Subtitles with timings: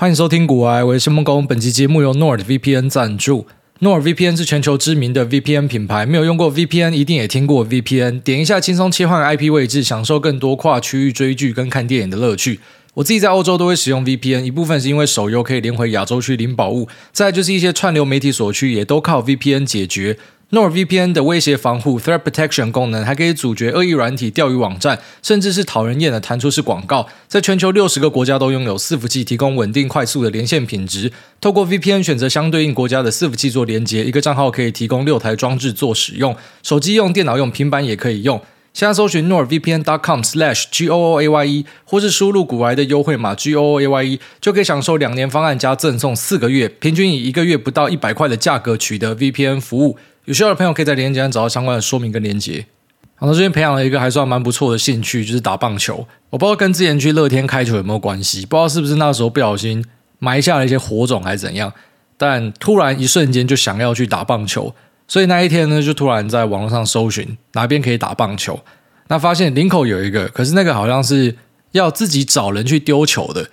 [0.00, 1.44] 欢迎收听古癌，我是谢孟恭。
[1.44, 3.48] 本期节目由 NordVPN 赞助。
[3.80, 8.20] NordVPN 是全球知名的 VPN 品牌，没有用过 VPN 一定也听过 VPN。
[8.20, 12.60] 点一下，轻松切换 IP 位置，享受更多跨区域追剧跟看电影的乐趣。
[12.94, 20.16] 我自己在欧洲都会使用 VPN，一部分是因为手游可以连回亚洲区领宝物，再就是一些串流媒体所需也都靠 VPN 解决。
[20.50, 27.06] NordVPN 的威胁防护 （Threat Protection） 功能还可以阻绝恶意软体、钓鱼网站，甚至是讨人厌的弹出式广告。
[27.26, 31.12] 在全球六十个国家都拥有伺服器，提供稳定快速的连线品质。
[31.38, 38.40] 透过 VPN 选择相对应国家的伺服器做连接，一个账号可以提供六台装置做使用，手机用、电脑用、平板也可以用。
[38.72, 49.98] 现在搜寻 nordvpn.com/gooaye，或是输入股癌的优惠码 gooaye，就可以享受两年方案加赠送四个月，平均以一个月不到一百块的价格取得 VPN 服务。
[50.28, 52.66] 有需要的朋友可以在连接上找到相关的说明跟连接。
[53.14, 56.06] 好，那最近培养了一个还算蛮不错的兴趣，就是打棒球。
[56.28, 59.82] 我不知道跟之前去乐天开球有没有关系，不知道是不是那时候不小心
[60.18, 61.72] 埋下了一些火种还是怎样。
[62.18, 64.74] 但突然一瞬间就想要去打棒球，
[65.06, 68.60] 所以那一天呢，就突然在网络上搜寻哪边可以打棒球。
[69.06, 71.34] 那发现林口有一个，可是那个好像是
[71.72, 73.48] 要自己找人去丢球的，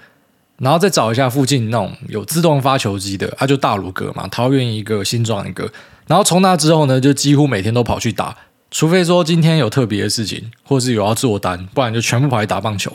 [0.57, 5.71] 然后再找一下附近那种有自动发球机的，啊，就大鲁阁嘛，桃园一个，新庄一个。
[6.07, 8.35] 然后从那之后呢，就几乎每天都跑去打，
[8.71, 12.91] 除非说今天有特别的事情，或是有要做单，不然就全部跑去打棒球。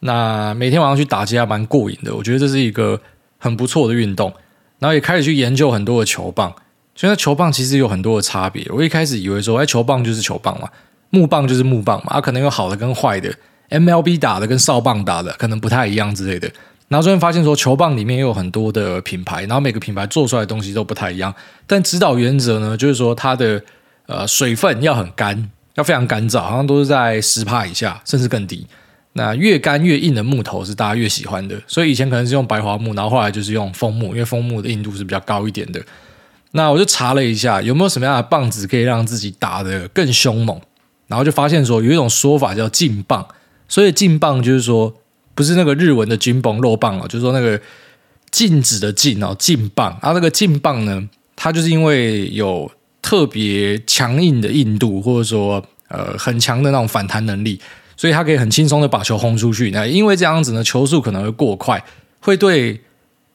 [0.00, 3.00] 那每天晚上去打击还蛮过瘾的，我觉得这是一个
[3.38, 4.32] 很不错的运动。
[4.78, 6.54] 然后也开始去研究很多的球棒，
[6.94, 8.64] 所以那球棒其实有很多的差别。
[8.70, 10.68] 我一开始以为说，哎，球棒就是球棒嘛，
[11.10, 13.34] 木棒就是木棒嘛，啊，可能有好的跟坏的
[13.70, 16.48] ，MLB 打的跟少棒打的可能不太一样之类的。
[16.88, 21.34] 然后最近发现说，球棒里面也有很多的品牌，然后每个品牌做出来的东西都不太一样。
[21.66, 23.62] 但指导原则呢，就是说它的
[24.06, 28.66] 呃水分要很干，要非常干燥，好像都是在十帕以下，甚至更低。
[29.12, 31.60] 那越干越硬的木头是大家越喜欢的。
[31.66, 35.78] 所以以前可能是用白桦木，然后后来就是用枫木，因为枫木的硬度是比较高一点的。
[36.52, 40.58] 那我就查了一下，有没有什么样的棒子可以让自己打得更凶猛，
[41.06, 43.28] 然后就发现说有一种说法叫劲棒，
[43.68, 44.94] 所以劲棒就是说。
[45.38, 47.60] 不是那个日文的金棒肉棒哦，就是说那个
[48.28, 49.92] 禁止的禁哦，禁棒。
[50.02, 52.68] 啊，那个劲棒呢，它就是因为有
[53.00, 57.60] 特别强硬的硬度，或者说呃很强的那种反弹能力，
[57.96, 59.70] 所以它可以很轻松的把球轰出去。
[59.70, 61.80] 那因为这样子呢，球速可能会过快，
[62.18, 62.80] 会对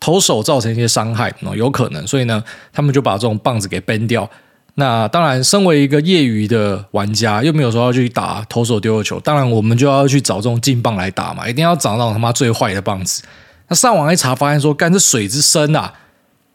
[0.01, 2.05] 投手造成一些伤害哦，有可能。
[2.05, 2.43] 所以呢，
[2.73, 4.29] 他们就把这种棒子给崩掉。
[4.75, 13.21] 那当然，身为一个业余的玩家，又没有说要去打投手丢的球，当然我们就要去找这种劲棒来打嘛，一定要找那种他妈最坏的棒子。
[13.67, 15.93] 那上网一查，发现说，干这水之深啊！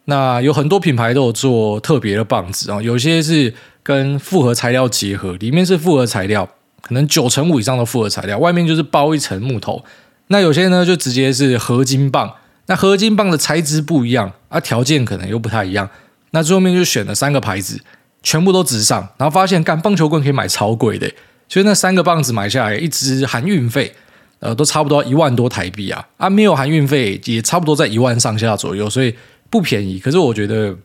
[0.05, 6.49] 那有很多品牌都有做特别的棒子啊，有些是跟复合材料结合，里面是复合材料，
[6.81, 9.83] 可能九成五以上的复合材料，外面就是包一层木头。
[10.27, 12.33] 那有些呢，就直接是合金棒。
[12.65, 15.89] 那合金棒的材质不一样啊，条件可能又不太一样。
[16.31, 17.79] 那最后面就选了三个牌子。
[18.21, 21.09] 全部都直上，然后发现干棒球棍可以买超贵的，
[21.47, 23.93] 所以那三个棒子买下来，一支含运费，
[24.39, 29.15] 呃，都差不多一万多台币啊，啊，没有含运费也差不多在一万上下左右，所以
[29.49, 29.99] 不便宜。
[29.99, 30.75] 可是我觉得，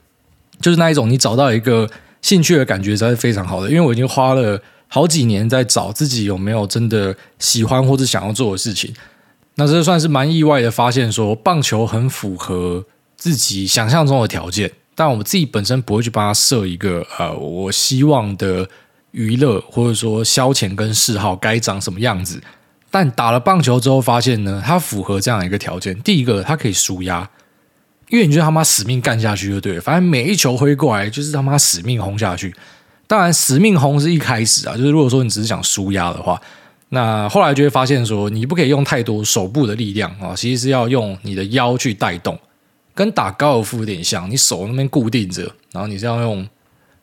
[0.61, 1.91] 就是那一种你找到一个
[2.23, 3.69] 兴趣的感觉，才是非常好的。
[3.69, 8.95] 因为我已经花了好几年在找自己有没有真的喜欢或者想要做的事情，
[9.57, 12.85] 那这算是蛮意外的发现，说棒球很符合
[13.17, 14.71] 自己想象中的条件。
[14.95, 18.69] 但我们自己本身不会去帮他设一个呃，我希望的
[19.11, 22.41] 娱乐或者说消遣跟嗜好该长什么样子。
[22.91, 27.29] 但打了棒球之后发现呢，它符合这样一个条件：第一个，它可以纾压，
[28.09, 32.55] 因为你就他妈死命干下去就对了，反正每一球挥过来就是他妈死命轰下去。
[33.07, 36.41] 当然，死命轰是一开始啊，就是如果说你只是想纾压的话，
[36.91, 42.39] 那后来就会发现说，你不可以用太多手部的力量啊，其实是要用你的腰去带动。
[42.95, 46.47] 跟打高尔夫有点像，你手那边固定着，然后你是要用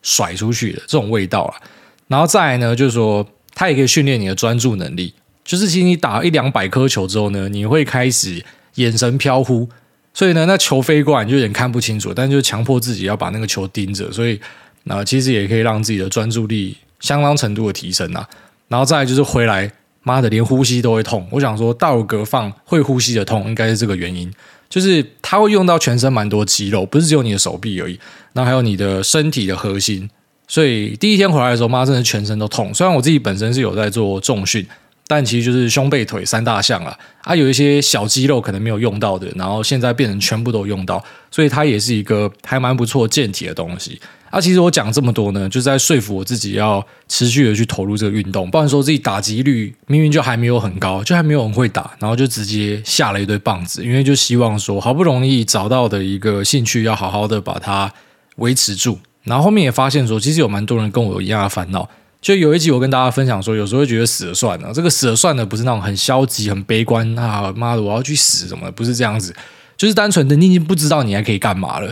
[0.01, 1.61] 甩出去的这种味道啊。
[2.07, 5.13] 然后再来呢，就是说它也可以训练你的专注能力。
[5.43, 8.43] 就是其实你打一两百颗球之后呢，你会开始
[8.75, 9.67] 眼神飘忽，
[10.13, 14.11] 所以呢，那球飞过来你就有点看不清楚，但就强迫自己要把那个球盯着。
[14.11, 14.39] 所以
[14.83, 18.27] 那其实也可以让自己的专注力相当程度的提升啊。
[18.67, 19.69] 然后再来就是回来，
[20.03, 21.27] 妈的，连呼吸都会痛。
[21.31, 24.31] 我想说，道格放会呼吸的痛，应该是这个原因。
[24.71, 27.99] 就是它会用到全身蛮多肌肉，不是只有你的手臂而已，
[28.33, 30.09] 那还有你的身体的核心。
[30.47, 32.73] 所以第一天回来的时候，妈真的全身都痛。
[32.73, 34.65] 虽然我自己本身是有在做重训，
[35.11, 43.99] 但其实就是胸背腿三大项啊，啊有一些小肌肉可能没有用到的，然后现在变成全部都用到，所以它也是一个还蛮不错健体的东西。
[44.29, 57.91] 啊，其实我讲这么多呢，就是在说服我自己要持续的去投入这个运动，不然说自己打击率明明就还没有很高，就还没有很会打，然后就直接下了一堆棒子，因为就希望说好不容易找到的一个兴趣，要好好的把它
[58.37, 58.97] 维持住。
[59.25, 61.89] 然后后面也发现说，其实有蛮多人跟我有一样的烦恼。
[62.21, 69.33] 就有一集我跟大家分享说，有时候会觉得死了算了，这个死了算了不是那种很消极、很悲观啊，妈的我要去死什么的，不是这样子，
[69.75, 71.91] 就是单纯的你已经不知道你还可以干嘛了。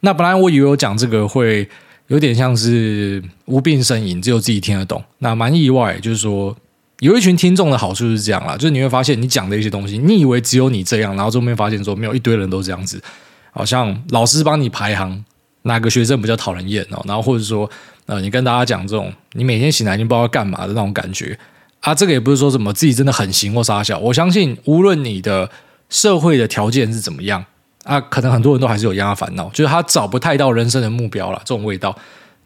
[0.00, 1.66] 那本来我以为我讲这个会
[2.08, 5.02] 有点像是无病呻吟，只有自己听得懂。
[5.18, 6.54] 那蛮意外，就是说
[6.98, 13.02] 有一群听众的好处是这样啦，就是你会发现你讲的一些东西，你以为只有你这样，然后后面发现说没有一堆人都这样子，
[13.50, 15.24] 好像老师帮你排行
[15.62, 17.70] 哪个学生比较讨人厌哦，然后或者说。
[18.10, 21.38] 呃，你跟大家讲这种，你每天醒来已经不知道干嘛的那种感觉
[21.78, 24.00] 啊，这个也不是说什么自己真的很行或傻小。
[24.00, 25.48] 我相信，无论你的
[25.88, 27.44] 社会的条件是怎么样
[27.84, 31.96] 啊，可能很多人都还是有一样的烦恼，就是他找不太到人生的目标了，这种味道。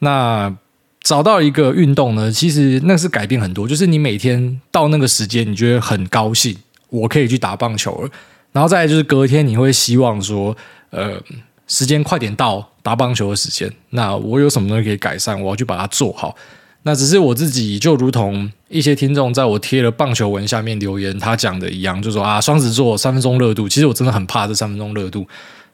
[0.01, 0.55] 那
[1.01, 6.55] 找到一个运动呢，其实那是改变很多，就是你每天到那个时间，你觉得很高兴，
[6.91, 8.11] 我可以去打棒球了。
[8.53, 10.55] 然后再就是隔天，你会希望说，
[10.91, 11.19] 呃。
[11.67, 15.41] 时间快点到打棒球的时间，那我有什么东西可以改善？
[15.41, 16.35] 我要去把它做好。
[16.87, 23.67] 那只是我自己，就如同一些听众在我贴了棒球文下面留言，他讲的一样，就说啊，双子座三分钟热度。
[23.67, 25.27] 其实我真的很怕这三分钟热度，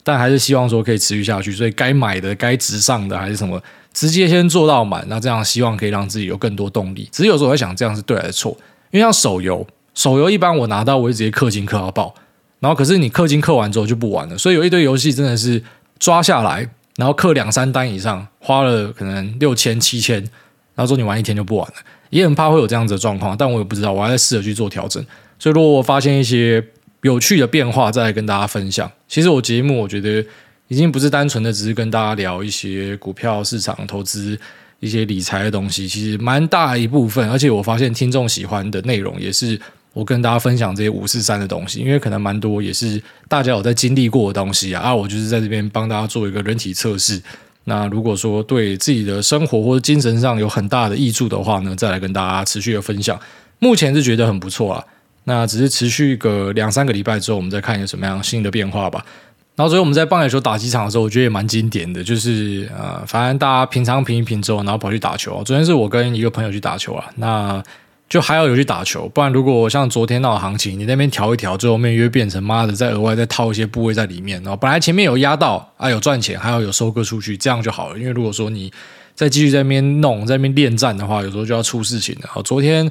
[0.05, 1.51] 但还是希望说可以持续下去。
[1.51, 3.61] 所以该买的、该直上的还是什么，
[3.93, 5.05] 直接先做到满。
[5.09, 7.09] 那这样希望可以让自己有更多动力。
[7.11, 8.57] 只是有时候我在想，这样是对还是错？
[8.93, 12.15] 因为像手游，手游一般我拿到我就直接氪金氪到爆，
[12.61, 15.61] 然后可是你氪金氪完之后就不玩了，所以有一堆游戏真的是。
[16.01, 20.17] 抓下来，然后刻两三单以上，花了可能六千七千，
[20.75, 21.75] 然后说你玩一天就不玩了，
[22.09, 25.01] 也很怕会有这样子的状况，但我也不知道，我还在试着去做调整。
[25.39, 26.61] 所以如果我发现一些
[27.03, 28.91] 有趣的变化，再来跟大家分享。
[29.07, 30.25] 其实我节目我觉得
[30.69, 34.37] 已经不是单纯的只是跟大家聊一些股票市场投资、
[34.81, 39.61] 一些理财的东西，其实蛮大一部分，而且我发现听众喜欢的内容也是。
[39.93, 44.81] 我跟大家分享这些五四三的东西，因为可能蛮多也是大家有在经历过的东西啊。
[44.81, 47.21] 啊，我就是在这边帮大家做一个人体测试。
[47.65, 53.19] 那如果说对自己的生活或者精神上有很大的益处的话呢，再来跟大家持续的分享。
[53.59, 54.85] 目前是觉得很不错啊。
[55.25, 59.05] 那只是持续个两三个礼拜之后，我们再看有什么样新的变化吧。
[59.57, 65.43] 然后所以我们在棒垒球打几场的时候，我觉得也蛮经典的，就是呃，反正大家平常评一评之后，然后跑去打球。
[65.45, 67.61] 昨天是我跟一个朋友去打球啊，那。
[68.11, 77.99] 就还要有去打球，不然如果像昨天那种行情，你那边调一调，最后面又变成妈的再额外再套一些部位在里面，然后本来前面有压到啊有赚钱，还要有收割出去，这样就好了。
[77.99, 78.71] 因为如果说你
[79.15, 82.29] 再继续在那边弄，在那边恋战的话，有时候就要出事情了。
[82.29, 82.91] 好，昨天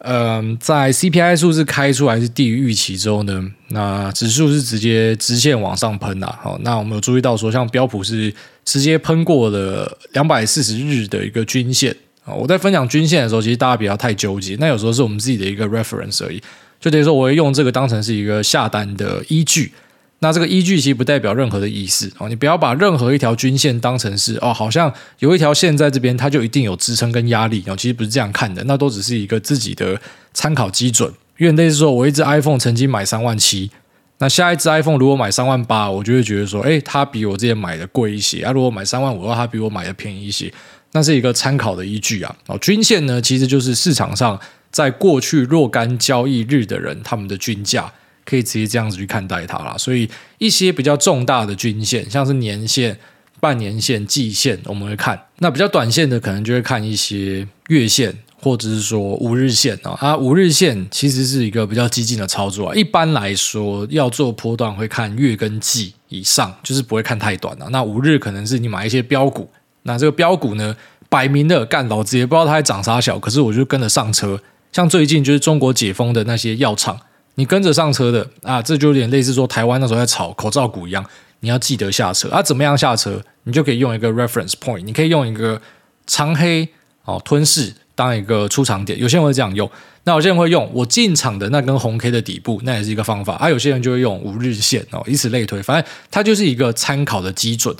[0.00, 6.32] 嗯、在 CPI 数字开出来是低于预期之后呢，那指数是直接直线往上喷呐。
[6.42, 8.32] 好，那我们有注意到说，像标普是
[8.64, 11.96] 直接喷过了两百四十日的一个均线。
[12.36, 14.56] 我在分享均线的时候，其实大家不要太纠结。
[14.58, 16.42] 那有时候是我们自己的一个 reference 而已，
[16.80, 19.72] 就等于说我会用这个当成是一个下单的依据。
[20.20, 27.76] 那这个依据其实不代表任何的意思哦，你不要把任何一条均线当成是哦，好像有一条线在这边，它就一定有支撑跟压力哦。
[27.76, 30.00] 其实不是这样看的，那都只是一个自己的
[30.34, 31.08] 参考基准。
[31.36, 33.70] 因为类似说，我一只 iPhone 曾经买三万七，
[34.18, 38.50] 那下一只 iPhone 如果买三万八，我就会觉得说，诶，它比我之前买的贵一些啊。
[38.50, 40.52] 如果买三万五的话，它比我买的便宜一些。
[40.92, 44.40] 那是一个参考的依据啊，哦，均线呢，其实就是市场上
[44.70, 47.92] 在过去若干交易日的人他们的均价，
[48.24, 49.76] 可以直接这样子去看待它啦。
[49.76, 50.08] 所以
[50.38, 52.98] 一些比较重大的均线，像是年线、
[53.38, 59.92] 半年线、季线，我们会看；那比较短线的，可能就会看一些月线或者是说五日线啊。
[60.00, 62.74] 啊，五日线其实是一个比较激进的操作啊。
[62.74, 67.68] 一般来说，要做波段会看月跟季以上，就是不会看太短啊。
[67.70, 69.50] 那五日可能是你买一些标股。
[69.88, 70.76] 那这个标股呢，
[71.08, 74.38] 摆明的干，老子也不知道它还涨啥小，可是我就跟着上车。
[74.70, 77.00] 像最近就是中国解封的那些药厂，
[77.36, 81.02] 你跟着上车的啊，这就有点类似说台湾那时候在炒口罩股一样，
[81.40, 82.42] 你要记得下车啊。
[82.42, 83.20] 怎么样下车？
[83.44, 85.60] 你就可以用一个 reference point，你可以用一个
[86.06, 86.68] 长黑
[87.06, 88.98] 哦吞噬当一个出场点。
[89.00, 89.68] 有些人会这样用，
[90.04, 93.48] 那有些人会用我进场的那根红 K 的底部，那也是一个方法啊。
[93.48, 97.74] 有些人就会用五日线哦，以此类推，反正它就是一个参考的基准。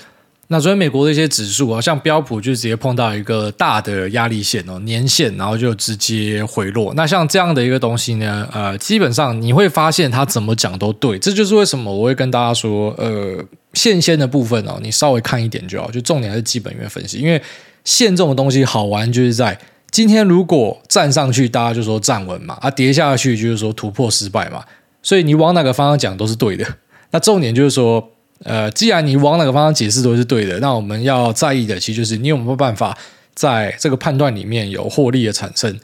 [0.51, 6.95] 那所以美国的一些指数啊，像标普就直接碰到一个大的压力线哦，年线，然后就直接回落。
[6.95, 11.19] 那像这样的一个东西呢，呃，基本上你会发现它怎么讲都对。
[11.19, 17.19] 这就是为什么我会跟大家说，呃，线先的部分哦，你稍微看一点就好，就重点还是基本面分析。
[17.19, 17.41] 因为
[17.85, 19.59] 线这种东西好玩就是在
[19.91, 24.65] 今天如果站上去，大家就说站稳嘛；啊，跌下去就是说突破失败嘛。
[25.03, 26.67] 所以你往哪个方向讲都是对的。
[27.11, 28.13] 那重点就是说，
[28.45, 32.97] 呃，既然你往哪个方向解释都是对的，那我们要在意的其实就是你有没有办法
[33.35, 35.79] 在这个判断里面有获利的产生。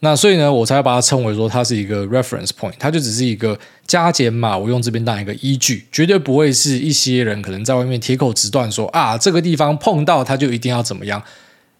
[0.00, 11.22] 那所以呢，我才把它称为说它是一个 reference point，它就只是一个加减码，我用这边当一个依据，绝对不会是一些人可能在外面铁口直断说啊，这个地方碰到它就一定要怎么样。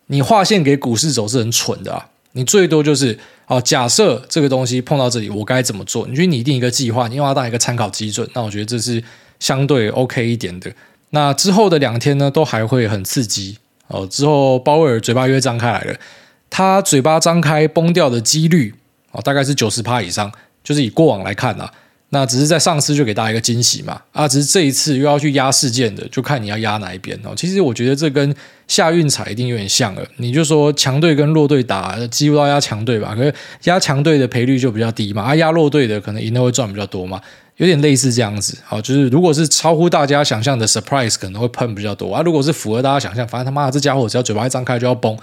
[0.08, 2.08] 你划线给股市走是很蠢的啊！
[2.32, 6.06] 你最多就是哦，假设这个东西碰到这里，我该怎么做？
[6.06, 8.28] 你去拟定一个计划，你用它当一个参考基准。
[8.34, 9.02] 那我觉得这是
[9.40, 10.70] 相对 OK 一点的。
[11.10, 14.06] 那之后的两天呢，都还会很刺激哦。
[14.06, 15.96] 之后鲍威尔嘴巴又张开来了，
[16.48, 18.72] 他嘴巴张开崩掉的几率
[19.10, 20.30] 哦，大概是九十趴以上，
[20.62, 21.68] 就是以过往来看啊。
[22.12, 27.32] 那只是在上次就给大家一个惊喜嘛，啊，只是这一次又要去压事件的，就看你要压哪一边哦。
[27.36, 28.34] 其实我觉得这跟
[28.66, 30.04] 下运彩一定有点像了。
[30.16, 33.14] 你就说强队跟弱队打，几乎都要压强队吧？
[33.14, 33.32] 可是
[33.64, 37.20] 压强队的赔率就比较低嘛，啊，压弱队的可能赢的会赚比较多嘛，
[37.60, 38.56] 有点类似这样子。
[38.64, 42.22] 好，就是如果是超乎大家想象的 surprise，可能会喷比较多啊。
[42.22, 45.14] 如果是符合大家想象，反正他妈的这家伙只要嘴巴一张开就要崩，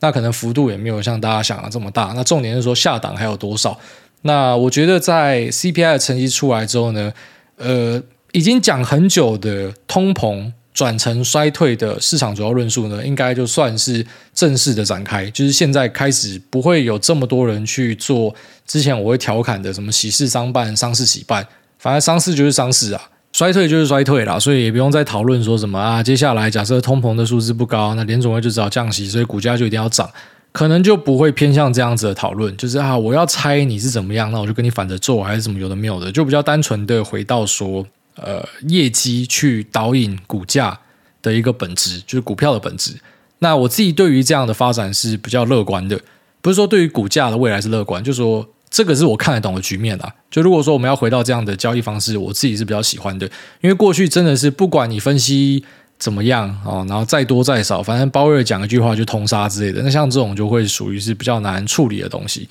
[0.00, 2.12] 那可能幅度也没有像大家想的这么大。
[2.14, 3.78] 那重点是说下档还有多少？
[4.22, 7.10] 那我觉得，在 CPI 的成绩出来之后呢，
[7.56, 15.30] 呃，已经讲很久的通膨转成衰退的市场主要论述呢，应该就算是正式的展开。
[15.30, 18.34] 就是现在开始不会有这么多人去做
[18.66, 21.46] 之前我会调侃的什么喜事商办、丧事喜办，
[21.86, 23.00] 反正丧事就是丧事啊，
[23.32, 26.02] 衰退就是衰退啦，所以也不用再讨论说什么啊。
[26.02, 30.10] 接下来假设通膨的数字不高，那联总会就只好降息，所以股价就一定要涨。
[30.50, 40.76] 可能就不会偏向这样子的讨论，就是啊，我要猜你是怎么样，那我就跟你反着做，还是什么有的没有的，就比较单纯的回到说，呃，业绩去导引股价
[41.22, 42.96] 的一个本质，就是股票的本质。
[43.38, 46.00] 那我自己对于这样的发展是比较乐观的，
[46.40, 48.44] 不是说对于股价的未来是乐观，就是说
[48.76, 50.12] 这个是我看得懂的局面啊。
[50.30, 53.26] 就如果说我们要回到这样的交易方式，我自己是比较喜欢的，
[53.62, 55.64] 因为过去真的是不管你分析。
[55.98, 56.84] 怎么样哦？
[56.86, 59.82] 然后再多再少，反正鲍威尔讲一句话就通杀之类的。
[59.82, 62.46] 那像这种就会属于是比较难处理的东西。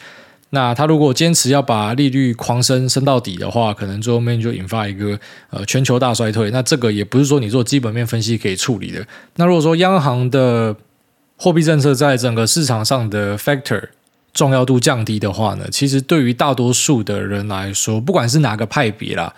[0.50, 5.20] 那他如果坚持要把利率狂升升到底的话，可能最后面就引发一个
[5.52, 6.50] 呃全球大衰退。
[6.50, 9.06] 那这个也不是说你做基本面分析可以处理的。
[9.36, 10.76] 那如果说央行的
[11.38, 13.90] 货币政策在整个市场上的 factor
[14.36, 19.34] 重要度降低的话呢，其实对于大多数的人来说，不管是哪个派别啦。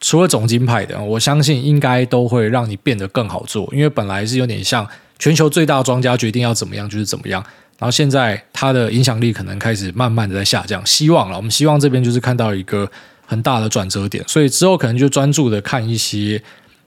[0.00, 4.86] 除了总经派的，我相信应该都会让你变得更好做，因为本来是有点像
[5.18, 7.42] 全球最大庄家决定要怎么样就是怎么样，
[7.78, 12.88] 然后现在它的影响力可能开始慢慢的在下降，希望了，我们希望这边就是看到一个
[13.26, 16.40] 很大的转折点，所以之后可能就专注的看一些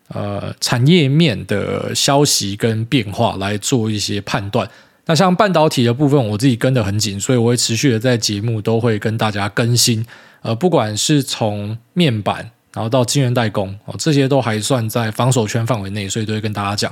[0.07, 4.65] 呃产业面的消息跟变化来做一些判断。
[5.05, 10.05] 那像半导体的部分，我自己跟得很紧，所以我会持续的在节目都会跟大家更新，
[10.41, 12.51] 呃，不管是从面板。
[12.73, 16.89] 然后到晶圆代工哦，这些都还算在防守圈范围内，所以都会跟大家讲。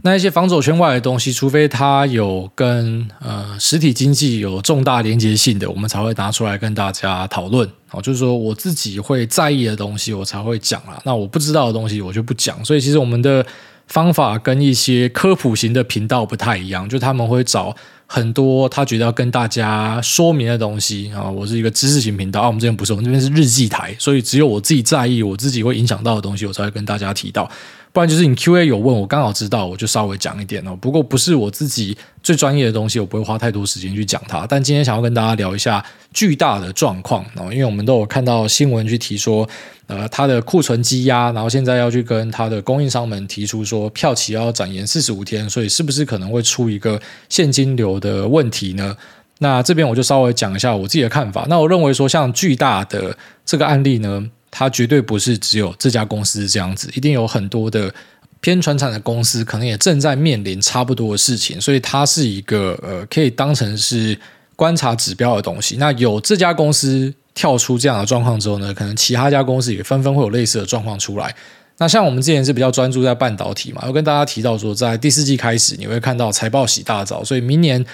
[0.00, 8.00] 那一些防守圈外的东西，除非它有跟呃实体经济有重大连接性的，我们才会拿出来跟大家讨论哦。
[8.00, 10.98] 就是说我自己会在意的东西，我才会讲啦。
[11.04, 12.64] 那我不知道的东西，我就不讲。
[12.64, 13.44] 所以其实我们的
[13.88, 17.74] 方法跟一些科普型的频道不太一样，就他们会找。
[18.10, 27.50] 很多他觉得要跟大家说明的东西啊，我是一个知识型频道啊，我们这边不是，我们这边是日记台，所以只有我自己在意，我自己会影响到的东西，我才会跟大家提到。
[27.92, 30.76] 不然就是你 Q&A 有问我，刚好知道，我就稍微讲一点哦。
[30.80, 34.46] 不过不是我自己最专业的东西，我不会花太多时间去讲它。
[34.46, 39.48] 但今天想要跟大家聊一下巨大的状况哦，因为我们都有看到新闻去提说，
[39.86, 48.96] 呃，它的库存积压，然后现在要去跟它的供应商们提出说，票期要展延四十五天，所以是不是可能会出一个现金流的问题呢？
[49.38, 51.46] 那这边我就稍微讲一下我自己的看法。
[51.48, 54.30] 那我认为说，像巨大的这个案例呢。
[54.50, 57.92] 它绝对不是只有这家公司这样子，一定有很多的
[58.40, 64.18] 偏传产的公司，可能也正在面临差不多的事情，所以它是一个呃可以当成是
[64.56, 65.76] 观察指标的东西。
[65.76, 71.34] 那有这家公司跳出这样的状况之后呢，可能其他家公司也纷纷会有类似的状况出来。
[71.78, 77.84] 那像我们之前是比较专注在半导体嘛，我跟大家提到说，在第四季开始你会看到财报洗大澡，所以明年。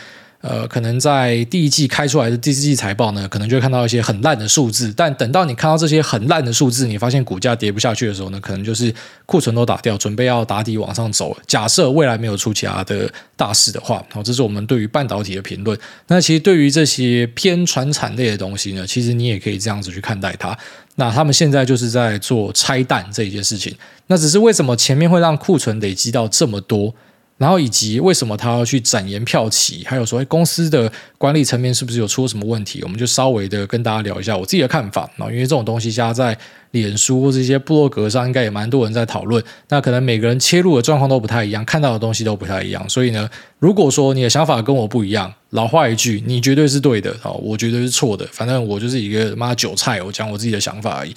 [0.46, 4.92] 呃，可能在第一季开出来的第四季财报呢，可能就会看到一些很烂的数字。
[4.94, 11.34] 但等到你看到这些很烂的数字，你发现股价跌不下去的时候呢，可能就是库存都打掉，准备要打底往上走。
[11.46, 15.78] 假设未来没有出其他的大事的话，好，这是我们对于半导体的评论。
[16.08, 20.54] 那其实对于这些偏传产类的东西呢，其实你也可以这样子去看待它。
[20.96, 23.74] 那他们现在就是在做拆弹这一件事情。
[24.08, 26.94] 那只是为什么前面会让库存累积到这么多？
[27.36, 35.26] 然后以及为什么他要去展延票期，还有说公司的管理层面是不是有出什么问题，我们就稍微的跟大家聊一下我自己的看法啊。
[35.26, 36.36] 因为这种东西加在
[36.70, 39.42] 脸书或这些部落格上，应该也蛮多人在讨论。
[39.68, 42.88] 那可能每个人切入的状况都不太一样，看到的东西都不太一样。
[42.88, 48.24] 所以呢，如果说你的想法跟我不一样，老话一句，你绝对是对的啊，我绝对是错的。
[48.30, 51.12] 反正我就是一个妈韭菜，我讲我自己的想法而已。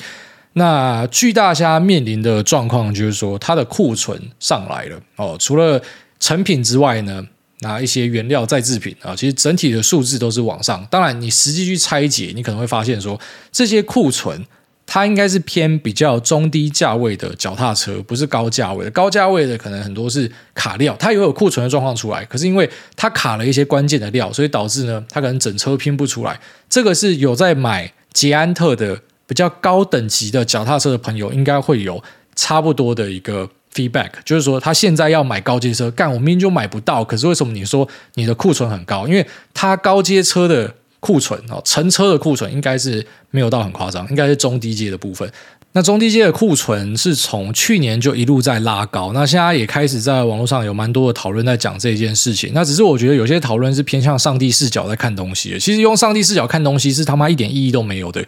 [0.54, 5.80] 那巨大虾面临的状况就是说，它的库存上来了哦，除了
[6.20, 7.26] 成品之外呢，
[7.60, 10.86] 那一些原料再制品啊，其实整体的数字都是往上。
[10.92, 13.20] 当然，你实际去拆解，你可能会发现说，
[13.52, 14.46] 这些库存
[14.86, 18.92] 它应该是偏比较中低价位的脚踏车，不是高价位的。
[18.92, 22.24] 高价位的可能很多是卡料，它也有库存的状况出来。
[22.26, 26.40] 可是因为它卡了一些关键的料，所以导致呢，它可能整车拼不出来。
[26.70, 32.02] 这个是有在买捷安特的比较高等级的脚踏车的朋友，应该会有
[32.36, 33.50] 差不多的一个。
[33.74, 39.08] Feedback 就是说，他现在要买高阶车，干我明明就买不到，可是为什么你说你的库存很高？
[39.08, 45.32] 因为他高阶车的库存哦，成车的库存应该是没有到很夸张，应该是中低阶的部分。
[45.74, 52.50] 那中低阶的库存是从去年就一路在拉高，那现在也开始在网络上有蛮多的讨论在讲这件事情。
[52.54, 58.26] 那只是我觉得有些讨论是偏向上帝视角在看东西的，其实用上帝视角看东西是他妈一点意义都没有的。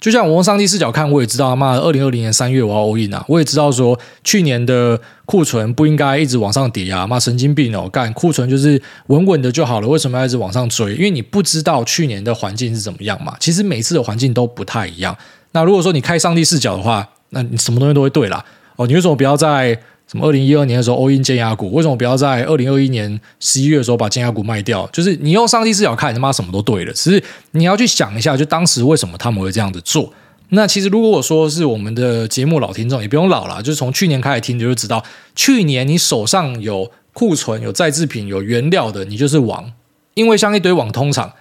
[0.00, 3.22] 就像我用上帝视角看，我也知道他妈，二零二零年三月我要 all in 啊！
[3.28, 7.06] 我也知道说去年的库存不应该一直往上叠啊！
[7.06, 10.94] 妈神经病哦，干库存就是稳稳的就好了，为什么要一直往上追？
[10.94, 13.36] 因为你不知道去年的环境是怎么样嘛。
[13.38, 15.14] 其实每次的环境都不太一样。
[15.52, 18.42] 那如果说你开上帝视角的话，那你什么东西都会对啦。
[18.76, 19.78] 哦，你为什么不要在？
[20.10, 20.26] 什么？
[20.26, 24.84] 二零一二年的时候，all in 尖牙股，为什么不要在二零二一年十一月的时候把尖牙股卖掉？
[24.92, 26.92] 就是你用上帝视角看，他妈什么都对了。
[26.92, 30.12] 只是你要去想一下，就当时为什么他们会这样子做？
[30.48, 35.04] 那其实如果我说是我们的节目老听众，也不用老了，就是从去年开始听，你就知道，
[35.36, 39.72] 去年你手上有库存、有再制品、有原料的，你就是王。
[40.14, 41.32] 因为像一堆网通厂、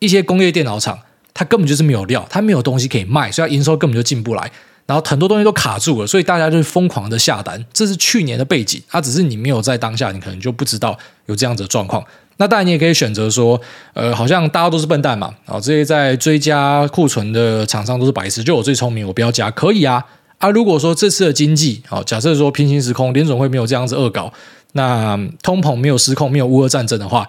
[0.00, 0.98] 一些工业电脑厂，
[1.32, 4.50] 它根本就是没有料，它没有东西可以卖，所以它营收根本就进不来。
[4.88, 8.82] 然后很多东西都卡住了，所以大家就是疯狂的下单，这是去年的背景。
[8.88, 12.02] 它只是你没有在当下，你可能就不知道有这样子的状况。
[12.38, 13.60] 那当然你也可以选择说，
[13.92, 20.02] 呃，好像大家都是笨蛋嘛，啊，这些在追加库存的厂商都是白痴，就我最聪明，我不要加，可以啊。
[20.38, 24.32] 啊，如果说这次的经济，好，假设说平行时空，联总会没有这样子恶搞，
[24.72, 27.28] 那通膨没有失控，没有乌俄战争的话。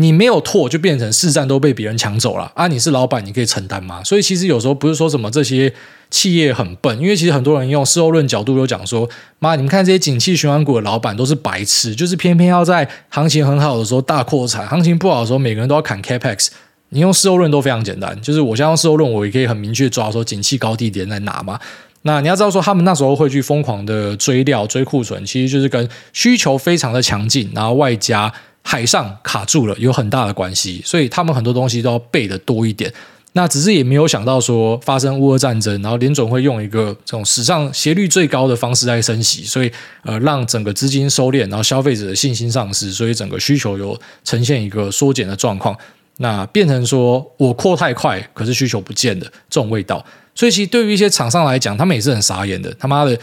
[0.00, 2.66] 你没有拓，就变成市占都被别人抢走了啊！
[2.68, 4.02] 你是老板，你可以承担吗？
[4.02, 5.70] 所以其实有时候不是说什么这些
[6.08, 9.06] 企业很笨，因为其实很多人用事后论角度都讲说，
[9.40, 16.48] 妈，你们看这些景气循环股的老板都是白痴，就是偏偏要在行情很好的时候大扩产，行情不好的时候每个人都要砍 Capex。
[16.88, 21.60] 你用事后论都非常简单，就是我现在用事后论，我也可以很明确抓说景气高低点在哪嘛。
[22.02, 28.32] 那你要知道说，他们那时候会去疯狂的追料、追库存，其实就是跟需求非常的强劲，然后外加。
[28.62, 32.92] 海上卡住了，有很大的关系，所以他们很多东西都要备的多一点。
[33.32, 39.70] 那只是也没有想到说发生乌俄战争，然后联总会用一个这种史上斜率最高的方式来升息，所以
[40.02, 45.76] 呃让整个资金收敛，然后消费者的信心丧失，所以整个需求有呈现一个缩减的状况。
[46.16, 50.04] 那变成说我扩太快，可是需求不见的这种味道。
[50.34, 52.74] 所以其实对于一些厂商来讲，他们也是很傻眼的。
[52.80, 53.16] 他妈的，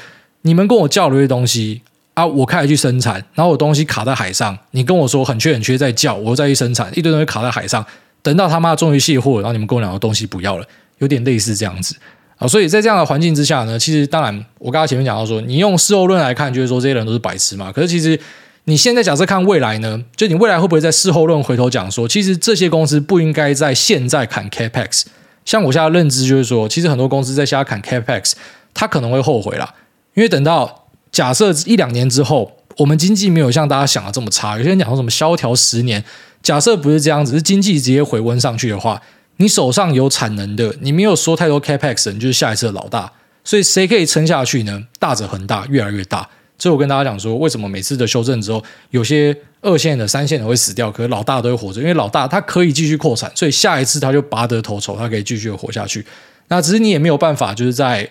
[0.43, 1.81] 你们跟我叫了一些东西。
[2.17, 2.25] 啊！
[2.25, 7.85] 我开始去生产，然后我东西卡在海上，你跟我说很缺很缺，在叫，我再去生产，一堆东西卡在海上，
[8.23, 10.65] 等到他妈终于卸货，然后你们跟我两个东西不要了，
[10.97, 11.95] 有点类似这样子
[12.37, 12.47] 啊。
[12.47, 17.71] 所以在这样的环境之下呢，其实当然，我刚才前面讲到说，你用事后论来看，就是说这些人都是白痴嘛。
[17.71, 18.19] 可是其实
[18.63, 25.03] 你现在假设看未来呢，就你未来会不会在事后论回头讲说，其实这些公司不应该在现在砍 Capex。
[25.45, 28.31] 像我现在认知就是说，其实很多公司在现在砍 Capex，
[28.73, 29.71] 他可能会后悔啦，
[30.15, 30.86] 因为等到。
[31.11, 36.03] 假设一两年之后，我们经济没有像大家想的这么差，有些人讲说什么萧条十年，
[36.43, 39.01] 假设不是这样子，是经济直接回温上去的话，
[39.37, 43.11] 你手上有产能的，你没有说太多 capex，你就是下一次的老大。
[43.43, 44.83] 所以谁可以撑下去呢？
[44.99, 46.27] 大者恒大，越来越大。
[46.59, 56.05] 所以我跟大家讲说，为什么每次的修正之后，有些二线的、三线的会死掉，可是老大都会活着，因为老大他可以继续扩产，所以下一次他就拔得头筹，他可以继续活下去。
[56.49, 58.07] 那只是你也没有办法，就是在。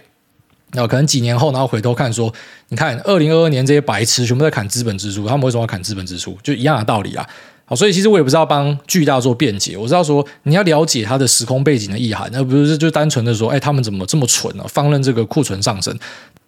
[0.76, 2.32] 那可能几年后，然后回头看说，
[2.68, 6.38] 你看二零二二年这些白痴全部在砍资本支出，他们为什么要砍资本支出？
[6.42, 7.26] 就一样的道理啊。
[7.68, 14.64] 好，所以其实我也不是要帮巨大做辩解，我知道说你要了解它的时空背景的意涵，而不是就单纯的说，哎，他们怎么这么蠢呢？
[14.68, 15.98] 放任这个库存上升，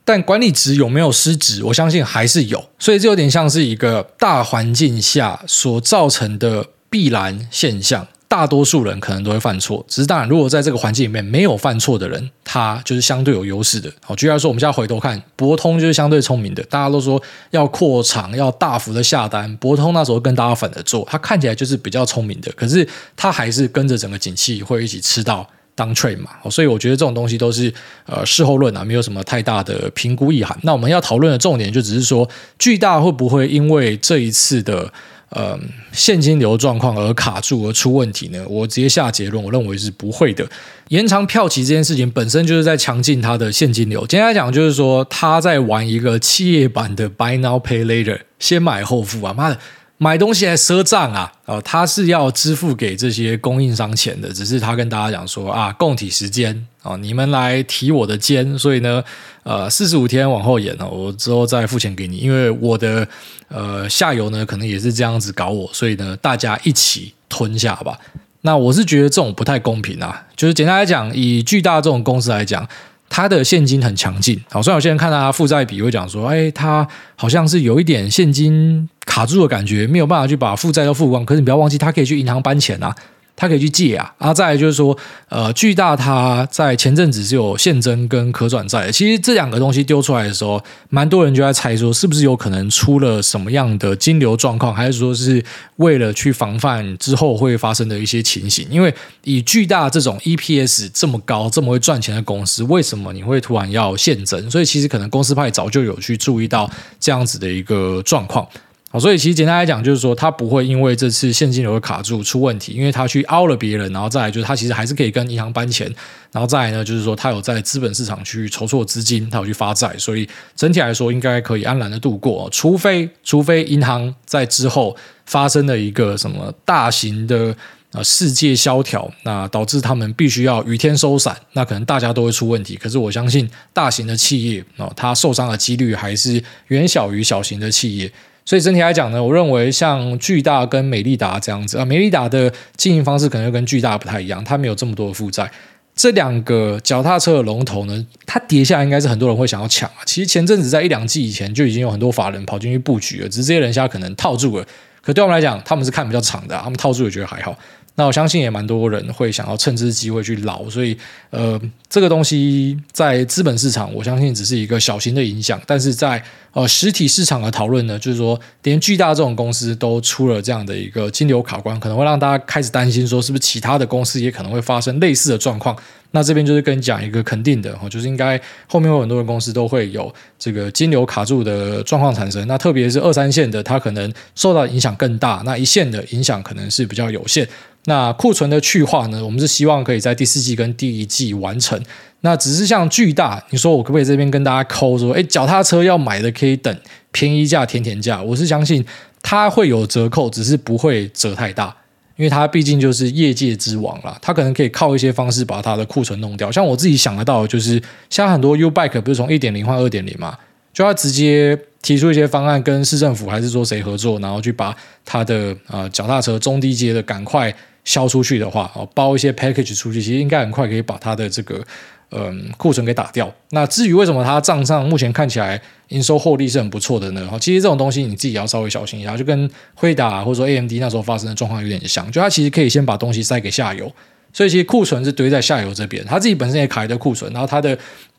[0.04, 1.64] 但管理职有没有失职？
[1.64, 2.64] 我相信还是有。
[2.78, 8.06] 所以这有点像是一个大环境下所造成的必然现象。
[8.28, 13.90] 大多数人可能都会犯错，只是当然，如果在这个环境里面没有犯错的人，他就是相对有优势的。
[14.04, 16.62] 好，举例来说，我们现在回头看，博通就是相对聪明的。
[16.64, 17.20] 大家都说
[17.52, 22.86] 要扩厂，要大幅的下单，博通那时候跟大家反着做，他看起来就是比较聪明的，可是
[23.16, 26.32] 他还是跟着整个景气会一起吃到 downtrend 嘛。
[26.50, 27.72] 所以我觉得这种东西都是
[28.04, 30.54] 呃事后论啊，没有什么太大的评估意涵。
[30.64, 34.92] 那我们要讨论的重点就只是说，巨大会不会因为这一次的。
[35.30, 35.58] 呃，
[35.92, 38.44] 现金流状况而卡住而出问题呢？
[38.48, 40.48] 我直接下结论，我认为是不会的。
[40.88, 44.06] 延长票期这件事情本身就是在强劲它的现金流。
[44.06, 49.34] 简单来讲，就是说他在玩一个企业版的 Buy Now Pay Later，先买后付啊！
[49.34, 49.58] 妈的！
[50.00, 51.32] 买东西还赊账啊！
[51.44, 59.02] 哦，他是要支付给这些供应商钱的，只是他跟大家讲说啊，供体时间啊，你们来提我的肩，所以呢，
[59.42, 63.06] 呃，四十五天往后延了，我之后再付钱给你，因为我的
[63.48, 67.98] 呃下游呢可能也是这样子搞我，所以呢，大家一起吞下吧。
[68.42, 72.66] 那我是觉得这种不太公平啊，就是简单来讲，以巨大这种公司来讲。
[73.08, 81.24] 他的现金很强劲，好，虽然有些人看到它负债比会讲说，哎，他好像是有一点现金卡住的感觉，没有办法去把负债都付光。
[81.24, 82.94] 可是你不要忘记，他可以去银行搬钱啊。
[83.38, 84.98] 他可以去借啊，然后再来就是说，
[85.28, 88.90] 呃，巨大他在前阵子是有现增跟可转债。
[88.90, 95.40] 其实这两个东西丢出来的时候，蛮多人就在猜说，是不是有可能出了什么样的金流状况，还是说是
[95.76, 98.66] 为了去防范之后会发生的一些情形？
[98.68, 104.50] 因为以巨大这种 EPS 这么高、这么会赚钱的公司，为什么你会突然要现增？
[104.50, 108.44] 所以其实可能公司派早就有去注意到这样子的一个状况。
[108.90, 115.86] 好，所以其实简单来讲，就是说他不会因为这次现金流的卡住出问题，因为他去凹了别人，然后再来就是他其实还是可以跟银行搬钱，
[116.32, 124.96] 然后再来呢，就是说他有在资本市场去筹措资金，他有去发债，所以整体来说应该可以安然的度过，除非除非银行在之后
[125.26, 127.54] 发生了一个什么大型的
[127.92, 132.74] 呃世界萧条，那导致他们必须要雨天收伞，那可能大家都会出问题。
[132.76, 138.10] 可是我相信大型的企业哦，它受伤的几率还是远小于小型的企业。
[138.48, 145.52] 所以整体来讲呢，我认为像巨大跟美利达这样子啊，美利达的经营方式可能又跟巨大不太一样，它没有这么多的负债。
[145.94, 149.96] 这两个脚踏车的龙头呢，它跌下来应该是很多人会想要抢啊。
[150.06, 154.64] 其实前阵子在一两季以前就已经有很多法人跑进去布局了，只是这些人现在可能套住了。
[155.02, 157.54] 可对我们来讲，他们是看比较长的，他们套住也觉得还好。
[157.98, 160.96] 那我相信也蛮多人会想要趁这机会去捞，所以
[161.30, 175.76] 呃，这个东西在资本市场，我相信只是一个小型的影响，但是在呃实体市场的讨论呢，就是说连巨大这种公司都出了这样的一个金流卡关，可能会让大家开始担心，说是不是其他的公司也可能会发生类似的状况。
[176.12, 182.46] 那这边就是跟你讲一个肯定的哈，就是应该后面有很多的公司都会有这个金流卡住的状况产生。
[182.48, 187.46] 那特别是二三线的，它可能受到影响更大；那一线的影响可能是比较有限。
[187.88, 191.82] 那库存的去化呢，我们是希望可以在第四季跟第一季完成。
[192.20, 196.76] 那只是像巨大，你说我可不可以这边跟大家抠说，哎，脚踏车要买的可以等
[197.12, 198.20] 便宜价、甜甜价。
[198.20, 198.84] 我是相信
[199.22, 201.74] 它会有折扣，只是不会折太大，
[202.16, 204.18] 因为它毕竟就是业界之王啦。
[204.20, 206.52] 它可能可以靠一些方式把它的库存弄掉。
[206.52, 210.36] 像我自己想得到的，就是像很多 U Bike 不是从一点零换二点零嘛，
[210.74, 217.54] 就要直接提出一些方案，跟市政府还是说谁合作，然后去把它的呃脚踏车中低阶的赶快。
[217.88, 221.64] 销出去的话，哦，包一些 package 出去，其实应该很快可以把它的这个
[222.10, 223.32] 嗯库存给打掉。
[223.52, 227.26] 那至于为什么它账上目前看起来营收获利是很不错的呢？
[227.40, 233.90] 其实这种东西你自己要稍微小心一下，就跟惠达或者说 AMD 那时候发生的状况有点像，就它其实可以先把东西塞给下游，
[234.34, 237.74] 所以其实库存是堆在下游这边，它自己本身也卡一堆库存，然后它的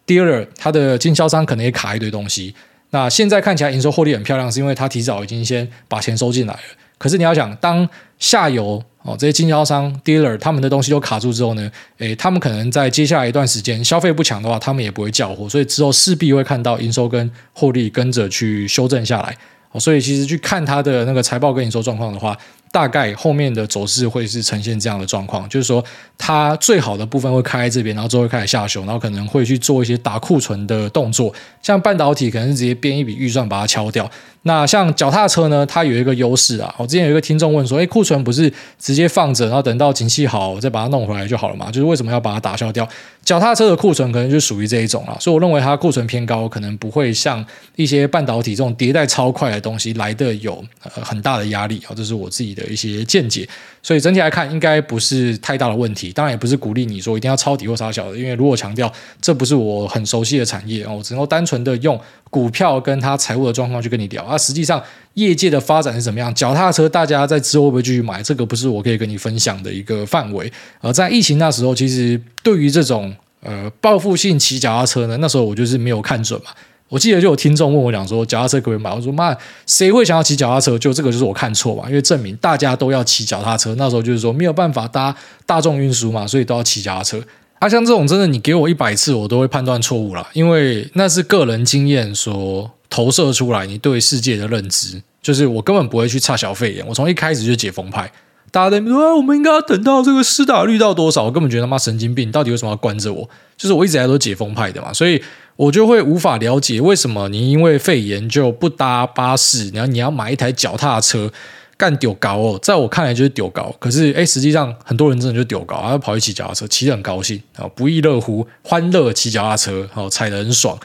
[0.08, 2.56] dealer 它的经销商可能也卡一堆东西。
[2.90, 6.60] 那现在看起来营收获利很漂亮，是因为它提早已经先把钱收进来了。
[7.00, 19.36] 可是你要想，当下游哦，这些经销商 dealer 他们的东西都卡住之后呢，诶，他们可能在接下来一段时间消费不强的话，他们也不会叫货，所以之后势必会看到营收跟获利跟着去修正下来。
[19.72, 22.36] 哦，所以其实去看它的那个财报跟营收状况的话，
[22.72, 25.84] 大概后面的走势会是呈现这样的状况，就是说
[26.18, 31.32] 它最好的部分会开在这边，然后之后会开始下修，然后可能会去做一些打库存的动作，
[31.62, 34.10] 像半导体可能是直接编一笔预算把它敲掉。
[34.44, 36.74] 那像脚踏车呢，它有一个优势啊。
[36.78, 41.68] 我之前有一个听众问说，诶，库存不是直接放着，然后等到景气好再把它弄回来就好了嘛？
[41.68, 42.88] 就是为什么要把它打消掉？
[43.26, 51.94] 脚踏车的库存可能就属于这一种啊，所以我认为它库存偏高，可能不会像一些半导体这种迭代超快的东西来的有呃很大的压力啊。
[51.96, 53.48] 这是我自己的一些见解。
[53.82, 56.12] 所以整体来看，应该不是太大的问题。
[56.12, 64.38] 当然，也不是鼓励你说一定要抄底或杀小的，因为如果强调这不是我很熟悉的产业，我只能够单纯的用股票跟他财务的状况去跟你聊啊。
[64.38, 66.34] 实际上业界的发展是怎么样？
[66.36, 68.22] 脚踏车大家在之后会不会继续买？
[68.22, 70.52] 这个不是我可以跟你分享的一个范围。
[70.82, 76.52] 而在疫情那时候，其实对于这种呃报复性骑脚踏车呢，那时候我就是没有看准嘛。
[76.90, 78.92] 我记得就有听众问我讲说，脚踏车可不可以买？
[78.94, 80.78] 我说妈，谁会想要骑脚踏车？
[80.78, 83.74] 就这个就是我看错嘛，因为证明大家都要骑脚踏车。
[83.76, 87.22] 那时候就是说没有办法搭大众运输嘛，所以都要骑脚踏车。
[87.60, 98.10] 啊，像这种真的，你给我一百次，我都会判断错误了，因为那是个人经验所投射出来，你对世界的认知，就是我根本不会去差小肺炎，我从一开始就解封派，
[98.50, 101.26] 大家在说啊，我们应该要等到这个施打率到多少？
[101.26, 103.30] 我根本觉得他妈神经病，到底为什么要关着我？
[103.58, 105.22] 就是我一直以来都解封派的嘛，所以
[105.60, 111.30] 我就会无法了解为什么你因为肺炎就不搭巴士，然后你要买一台脚踏车。
[111.76, 120.78] 干丢高哦，在我看来就是丢高，可是哎，实际上很多人真的就丢高，然后跑去骑脚踏车，骑得很高兴啊，不亦乐乎，欢乐骑脚踏车，好踩得很爽。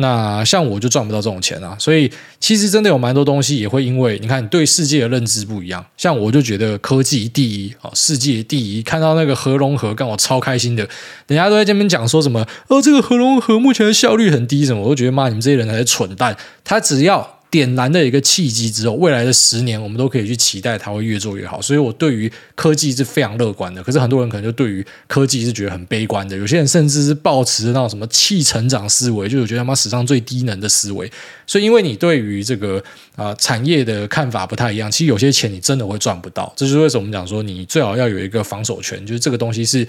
[0.00, 2.10] 那像我就赚不到这种钱啊，所以
[2.40, 5.84] 其实真的有蛮多东西也会因为你看对世界的认知不一样。
[5.96, 10.88] 像我就觉得科技第一啊，世界第一，看到那个核融合，干我超开心的。
[11.26, 16.36] 人家都在这边讲说什么，哦，这个核融合目前的效率很低，什么，我就觉得妈，你们这些人还是蠢蛋。
[16.64, 17.39] 他只要。
[17.50, 21.60] 点燃的一个契机之后，未来的十年我们都可以去期待它会越做越好。
[21.60, 23.82] 所以我对于科技是非常乐观的。
[23.82, 26.36] 可是很多人可能就对于科技是觉得很悲观的。
[26.36, 31.10] 有些人甚至是抱持那种什么弃成长思维，就我觉得他妈史上最低能的思维。
[31.46, 32.78] 所以因为你对于这个
[33.16, 36.52] 啊、呃、产业的看法不太一样，其实有些钱你真的会赚不到。
[36.56, 39.84] 这就是为什么我们讲说你最好要有一个防守权，就是这个东西是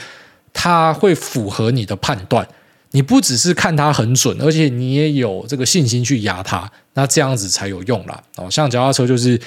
[0.51, 2.47] 它会符合你的判断。
[2.91, 8.21] 你不只是看它很准，而且你也有这个信心去压它，那这样子才有用啦。
[8.35, 9.39] 哦，像脚踏车就是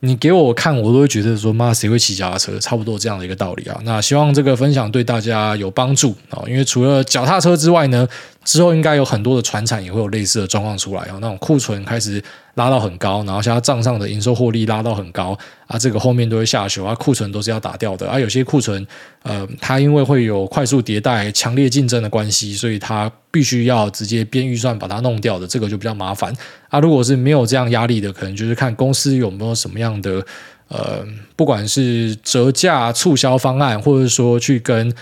[0.00, 2.58] 你给我看，我都会觉得说，妈，谁会骑脚踏车？
[2.58, 3.78] 差不多这样的一个道理啊。
[3.84, 8.06] 那希望这个分享对大家有帮助啊，因为除了脚踏车之外呢，
[8.44, 12.22] 之后应该有很多的船产也会有类似的状况出来啊，那种库存开始。
[12.54, 15.36] 拉到很高，然后现在账上的营收获利拉到很高
[15.66, 18.18] 啊，这个后面都会下修啊，库存都是要打掉的啊。
[18.18, 18.86] 有些库存，
[19.22, 26.32] 呃，它因为会有快速迭代、强烈竞争的关系，所以它必须要直接编预算把它弄掉的，这个就比较麻烦
[26.68, 26.78] 啊。
[26.80, 30.24] 如果是没有这样压力的，可能就是看公司有没有什么样的
[30.68, 31.04] 呃，
[31.36, 34.92] 不管是折价促销方案，或者说去跟。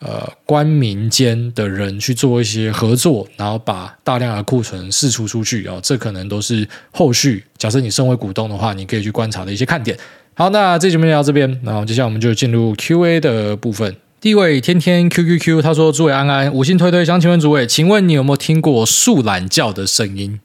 [0.00, 7.44] 呃，官民间的人去做一些合作，然后把大量的库存释出出去啊，哦，这可能都是后续。
[7.56, 9.98] 假设你身为股东的话，你可以去观察的一些看点。
[10.34, 13.96] 好，那这节目就到这边，然后接下来我们就进入 Q&A 的部分。
[14.20, 20.38] 第一位天天 QQQ，他说：“诸位安安，五星推推，想请问诸位，请问你有没有听过树懒叫的声音？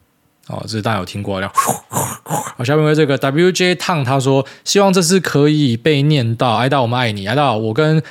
[0.48, 1.48] 哦，这大家有听过的。
[1.54, 6.56] 好，下面为这个 WJ 烫，他说希望这次可以被念到。
[6.56, 8.02] 爱到我们爱你，爱到我跟。”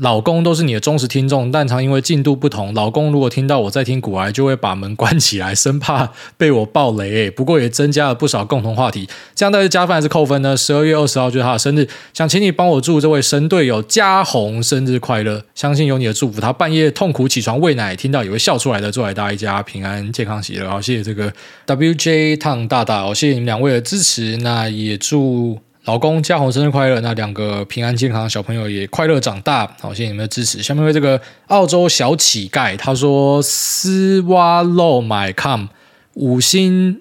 [0.00, 7.30] 老公都是你的忠实听众，但常因为进度不同，老公如果听到我在听古癌，就会把门关起来，生怕被我爆雷。
[7.32, 10.56] 不过也增加了不少共同话题，这样到底是加分还是扣分呢？
[10.56, 15.42] 十二月二十号就是他的生日，想请你帮我祝这位神队友嘉宏生日快乐。
[15.54, 18.92] 相信有你的祝福，他半夜痛苦起床喂奶，听到也会笑出来的。
[18.92, 20.68] 祝大家平安健康喜乐。
[20.68, 21.32] 好，谢谢这个
[21.66, 24.36] WJ 烫大大，谢谢你们两位的支持。
[24.38, 25.65] 那也祝。
[25.86, 27.00] 老公嘉宏生日快乐！
[27.00, 29.64] 那两个平安健康的小朋友也快乐长大。
[29.80, 30.60] 好，谢谢你们的支持。
[30.60, 35.66] 下面为这个澳洲小乞丐，他说：“Swallow my com
[36.14, 37.00] 五星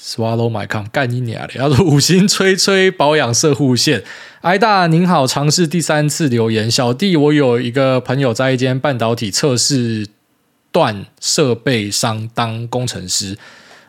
[0.00, 4.04] Swallow my com 干你娘的！”他说：“五星吹吹保养色护线。”
[4.42, 6.70] 挨大您好，尝试第三次留言。
[6.70, 10.06] 小弟，我有一个朋友在一间半导体测试
[10.70, 13.36] 段设备商当工程师。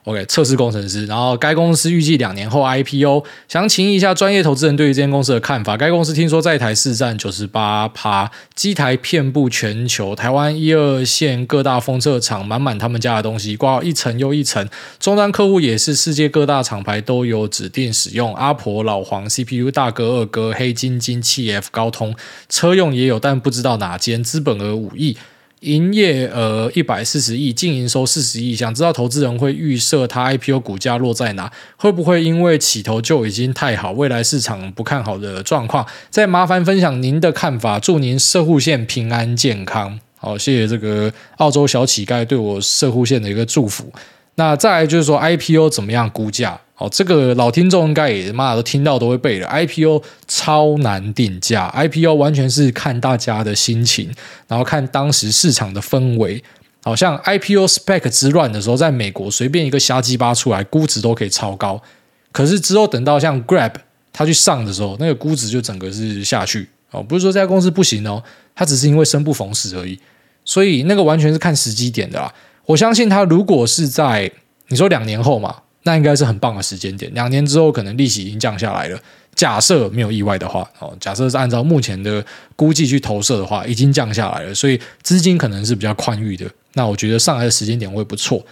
[0.05, 5.77] OK，测试工程师，然后该公司预计两年后 IPO，想请一下专业投资人对于这间公司的看法。
[5.77, 14.67] 该公司听说在台市占九十八趴，机台遍布全球，台湾一二线各大封测厂满满他们家的东西，挂一层又一层，
[14.99, 22.15] 终端客户也是世界各大厂牌都有指定使用，阿婆、老黄、CPU 大哥、二哥、黑金金、七 F 高通，
[22.49, 25.15] 车用也有，但不知道哪间，资本额五亿。
[25.61, 31.51] 营业额一百四十亿，净营收四十亿，想知道投资人会预设它 IPO 股价落在哪？
[31.77, 35.85] 会不会因为起头就已经太好，未来市场不看好的状况？
[36.09, 39.99] 再麻烦分享您的看法，祝您社户线平安健康。
[40.17, 43.91] 好，谢谢这个澳洲小乞丐对我社户线的一个祝福。
[44.35, 46.59] 那再来就是说 IPO 怎么样估价？
[46.77, 49.47] 哦，这个老听众应该也妈都听到都会背了。
[49.47, 54.11] IPO 超难定价，IPO 完全是看大家的心情，
[54.47, 56.43] 然后看当时市场的氛围。
[56.83, 61.79] 好像 IPO spec 之乱的时候，在美国随便一个瞎鸡巴出来，估值都可以超高。
[62.31, 63.73] 可是之后等到像 Grab
[64.11, 66.67] 它去上的时候，那个估值就整个是下去。
[66.89, 68.23] 哦，不是说这家公司不行哦，
[68.55, 69.99] 它只是因为生不逢时而已。
[70.43, 72.33] 所以那个完全是看时机点的啦。
[72.65, 74.31] 我相信他如果是在
[74.67, 77.13] 你说两年后嘛，那应该是很棒的时间点。
[77.13, 78.99] 两年之后，可能利息已经降下来了。
[79.33, 82.23] 假设没有意外的话，哦，假设是按照目前的
[82.55, 86.45] 估计去投射的话，已经降下来了，所以资金可能是比较宽裕的。
[86.73, 88.43] 那我觉得上来的时间点会不错。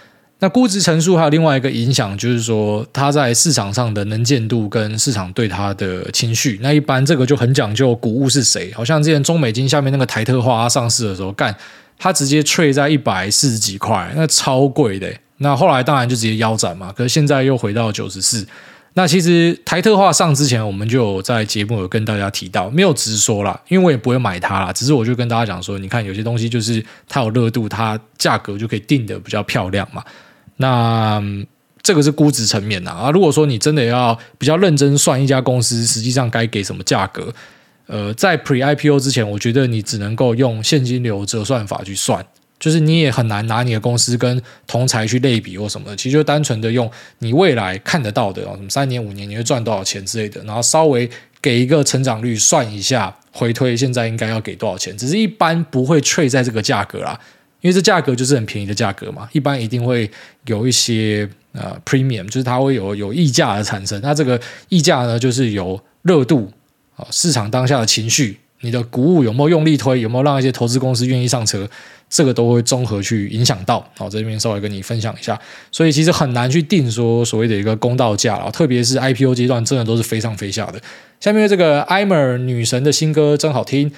[0.42, 6.58] 那估值乘数还有另外一个影响，就是说它在市场上的能见度跟市场对它的情绪。
[6.62, 11.54] 那一般这个就很讲究股物是谁，好像之前中美金下面那个台特化上市的时候，干
[11.98, 15.14] 它直接脆在一百四十几块，那超贵的。
[15.40, 18.48] 那后来当然就直接腰斩嘛，可是现在又回到九十四。
[18.94, 30.02] 那其实台特化上之前，我们就有在节目有跟大家提到，没有直说啦，因为我也不会买它啦，只是我就跟大家讲说，你看有些东西就是它有热度，它价格就可以定得比较漂亮嘛。
[30.62, 31.24] 那
[31.82, 37.34] 这个是估值层面的啊，如果说你真的要比较认真算一家公司，实际上该给什么价格，
[37.88, 42.24] 呃，在 Pre IPO 之前，我觉得你只能够用现金流折算法去算，
[42.60, 51.10] 就是你也很难拿你的公司跟同财去类比或什么的，其实就单纯的用你未来看得到的，什么三年五年你会赚多少钱之类的，然后稍微
[51.42, 57.18] 给一个成长率算一下，回推现在应该要给多少钱，只是一般不会脆在这个价格啦。
[57.62, 60.10] 因为这价格就是很便宜的价格嘛，一般一定会
[60.46, 64.00] 有一些呃 premium，就是它会有有溢价的产生。
[64.02, 66.52] 那这个溢价呢，就是有热度
[66.96, 71.70] 啊，市场当下的情绪，你的股物有没有用力推，有没有让一些投资公司愿意上车，
[72.10, 73.86] 这个都会综合去影响到。
[73.98, 75.38] 好，这边稍微跟你分享一下，
[75.70, 80.82] 所以其实很难去定说所谓的一个公道价了，特别是 IPO 阶段，真的都是非上非下的。
[81.20, 83.92] 下面这个艾玛尔女神的新歌真好听，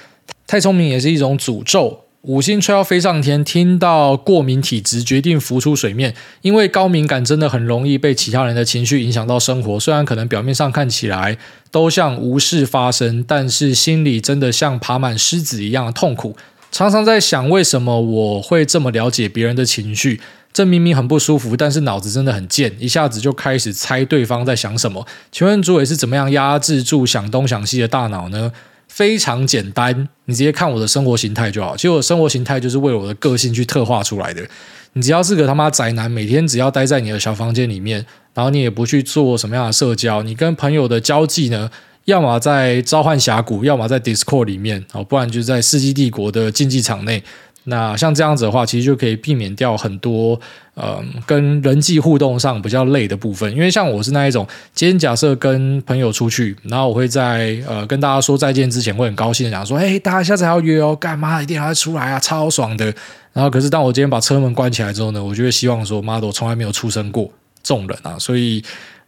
[0.48, 2.00] 太聪明也是一种诅咒。
[2.22, 6.14] 五星吹要飞上天，听到过敏体质，决定浮出水面。
[6.42, 9.80] 因为高敏感真的很容易被其他人的情绪影响到生活。
[9.80, 11.36] 虽然可能表面上看起来
[11.72, 16.36] 都像无事发生，但是心里真的像爬满虱子一样的痛苦。
[16.70, 20.20] 常常在想，为什么我会这么了解别人的情绪？
[20.52, 25.04] 这明明很不舒服，但是脑子真的很贱，一下子就开始猜对方在想什么。
[25.32, 28.52] 请问主委是怎么样压制住想东想西的大脑呢？
[28.92, 31.74] 非常简单，你直接看我的生活形态就好。
[31.74, 34.46] 其实我的生活形态就是为我的个性去特化出来的。
[34.92, 41.70] 你只要是个他妈宅男，每天只要待在你的小房间里面，然后你也不去做什么样的社交，你跟朋友的交际呢，
[42.04, 47.24] 要么在召唤峡谷，要么在 Discord 里面，哦，不然就在世纪帝国的竞技场内。
[47.64, 50.40] 那像这样子的话，其实就可以避免掉很多，
[50.74, 53.50] 呃，跟人际互动上比较累的部分。
[53.52, 62.86] 因为像我是那一种，今天假设跟朋友出去，然后我会在呃跟大家说再见之前，会很高兴的讲说，哎，大家下次还要约哦，干嘛一定要出来啊，超爽的。
[63.32, 67.30] 然后可是当我今天把车门关起来之后呢，我就会希望说，妈的，我从来没有出生过
[67.62, 68.62] 这种人啊，所以。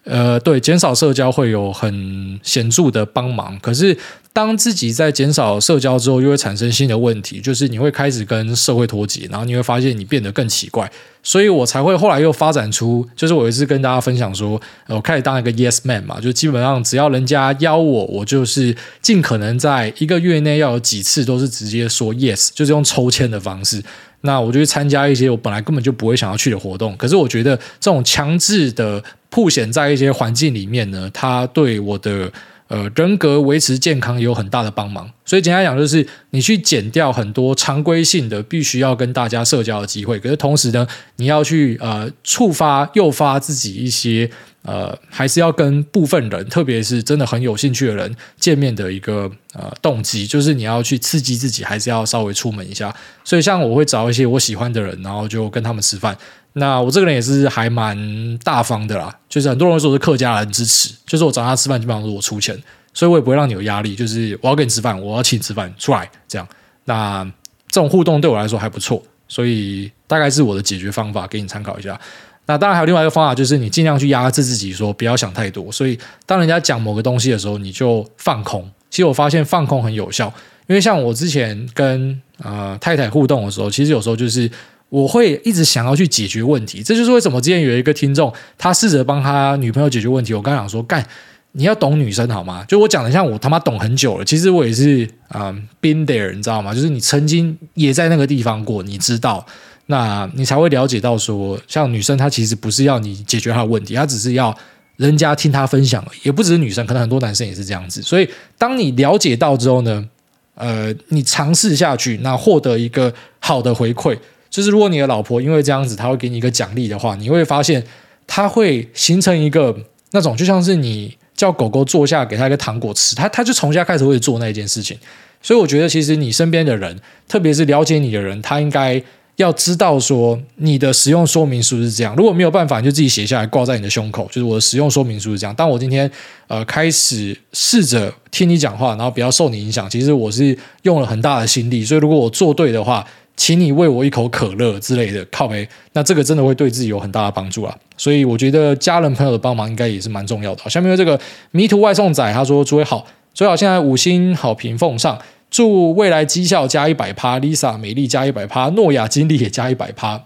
[0.05, 3.59] 呃，对，减少社交会有很显著的帮忙。
[3.61, 3.97] 可是，
[4.35, 10.91] 当自己在减少社交之后，又会产生新的问题，就是你会开始跟社会脱节，然后你会发现你变得更奇怪。
[11.23, 23.83] 所以我才会后来又发展出，就是我一直跟大家分享说，我开始当一个 Yes Man 嘛，就基本上只要人家邀我，我就是尽可能在一个月内要有几次都是直接说 Yes，就是用抽签的方式。
[24.25, 26.97] 那我就去参加一些我本来根本就不会想要去的活动。
[26.97, 29.03] 可是我觉得这种强制的。
[29.35, 32.31] 曝险在一些环境里面呢，它对我的
[32.75, 35.09] 呃人格维持健康有很大的帮忙。
[35.25, 44.29] 所以简单讲，就是你去减掉很多常规性的必须要跟大家社交的机会，可是同时呢，你要去呃触发、诱发自己一些
[44.63, 52.95] 呃还是要跟部分人，特别是真的很有兴趣的人见面的一个呃动机，就是你要去刺激自己，还是要稍微出门一下。
[53.23, 56.17] 所以像我会找一些我喜欢的人，然后就跟他们吃饭。
[56.57, 62.57] 那我这个人也是还蛮大方的啦，就是很多人说是客家人支持，就是我找他吃饭基本上是我出钱，
[62.93, 66.47] 所以我也不会让你有压力，就是我要跟你吃饭，我要请你吃饭出来这样。
[66.85, 67.25] 那
[67.69, 72.01] 这种互动对我来说还不错，所以大概是我的解决方法，给你参考一下。
[72.47, 75.73] 那当然还有另外一个方法，就是你尽量去压制自己，说不要想太多。
[75.73, 78.71] 所以当人家讲某个东西的时候，你就放空。
[78.91, 80.33] 其实我发现放空很有效，
[80.69, 84.49] 因为像我之前跟呃太太互动的时候，其实有时候就是。
[84.95, 90.33] 我会一直想要去解决问题，这就是为什么之前有一个听众，他试着帮他女朋友解决问题。
[90.33, 91.05] 我刚想说，干，
[91.51, 92.65] 你要懂女生好吗？
[92.69, 96.73] 就我讲的像我他妈懂很久了，其实我也是啊、um, been there，你知道吗？
[96.73, 99.45] 就是你曾经也在那个地方过，你知道，
[99.87, 104.57] 那你才会了解到说，像女生她其实不是要你解决她的问题，她只是要
[104.95, 108.01] 人家听她分享，也不只是女生，可能很多男生也是这样子。
[108.01, 110.09] 所以当你了解到之后呢，
[110.55, 114.17] 呃，你尝试下去，那获得一个好的回馈。
[114.55, 117.83] 就是如果你的老婆因为这样子，她会给你一个奖励的话，你会发现
[118.25, 119.77] 她会形成一个
[120.13, 124.97] 那种，就像是你叫狗狗坐下，给它一个糖果吃，它它就从现在开始会做那一件事情。
[125.43, 129.03] 所以我觉得，其实你身边的人，特别是了解你的人，他应该
[129.35, 132.15] 要知道说你的使用说明书是这样。
[132.15, 135.53] 如果没有办法，你就自己写下来挂在你的胸口，就是我的使用说明书是这样。
[135.57, 136.09] 当我今天
[136.47, 141.85] 呃开始试着听你讲话，然后不要受你影响，其实我是用了很大的心力。
[141.85, 143.05] 所以如果我做对的话，
[143.37, 147.77] 请你喂我一口可乐之类的，靠北，那这个真的会对自己有很大的帮助啊。
[147.97, 150.71] 所以我觉得家人朋友的帮忙应该也是蛮重要的。
[150.71, 151.19] 下面这个
[151.51, 155.19] 迷途外送仔他说：“诸位好，最好现在五星好评奉上。”
[155.51, 160.21] 祝未来绩效加一百趴，Lisa 美丽加一百趴，诺亚经历也加一百趴。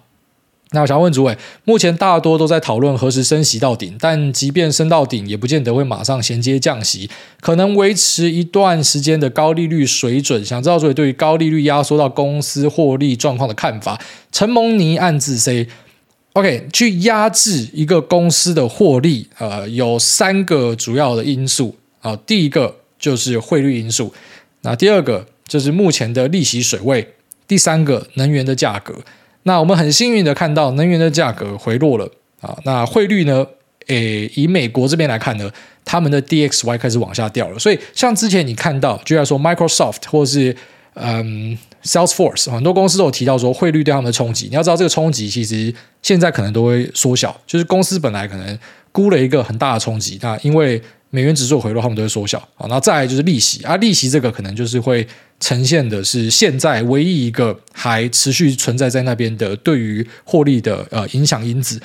[0.73, 7.09] 那我想问主委，目前大多都在讨论何时升息到顶，但即便升到顶，也不见得会马上衔接降息，
[7.41, 10.45] 可能维持一段时间的高利率水准。
[10.45, 13.99] 想知道主委对于高利率压缩到公司获利状况的看法？
[14.31, 22.15] 陈蒙尼暗自 say：OK，去压制一个公司的获利，呃，有三个主要的因素啊。
[22.27, 24.13] 第一个就是汇率因素。
[24.61, 27.15] 那第二个就是目前的利息水位，
[27.47, 28.97] 第三个能源的价格。
[29.45, 32.11] 那我们很幸运的看到能源的价格回落了
[32.41, 32.57] 啊。
[32.65, 33.47] 那汇率呢？
[33.87, 35.51] 诶，以美国这边来看呢，
[35.83, 37.59] 他们的 DXY 开始往下掉了。
[37.59, 40.55] 所以像之前你看到，就像说 Microsoft 或是
[40.93, 44.49] 嗯 Salesforce，很多公司都有提到说汇率对他们的冲击。
[44.51, 48.59] 你要知道这个冲击其实现在可能都会缩小，就是公司本来可能
[48.93, 50.79] 估了一个很大的冲击，那因为
[51.11, 52.67] 美元指数回落，他们都会缩小啊。
[52.69, 55.07] 那再来就是利息啊，利息这个可能就是会
[55.41, 61.81] 呈现的是现在唯一一个还持续存在在那边的对于获利的呃影响因子。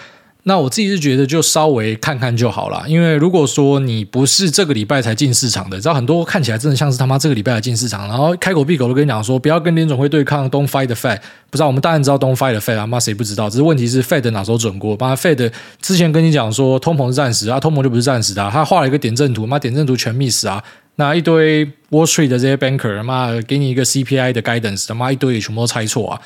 [0.46, 11.20] 那我自己是觉得就稍微看看就好了，因为如果说你不是这个礼拜才进市场的，知道很多看起来真的像是他妈这个礼拜才进市场，然后开口闭口都跟你讲说不要跟联总会对抗，Don't fight the Fed。
[11.50, 13.50] 不知道我们当然知道 Don't fight the Fed 啊，妈谁不知道？
[13.50, 14.98] 只是问题是 Fed 哪时候准过？
[15.00, 15.50] 妈 Fed
[15.82, 20.62] 之前跟你讲说通膨是暂时啊，通膨就不是暂时的，他画了一个点阵图，妈点阵图全 miss 啊，
[20.98, 26.20] 那一堆 Wall Street 的这些 banker，妈给你一个 CPI 的 guidance，他妈一堆也全部都猜错啊。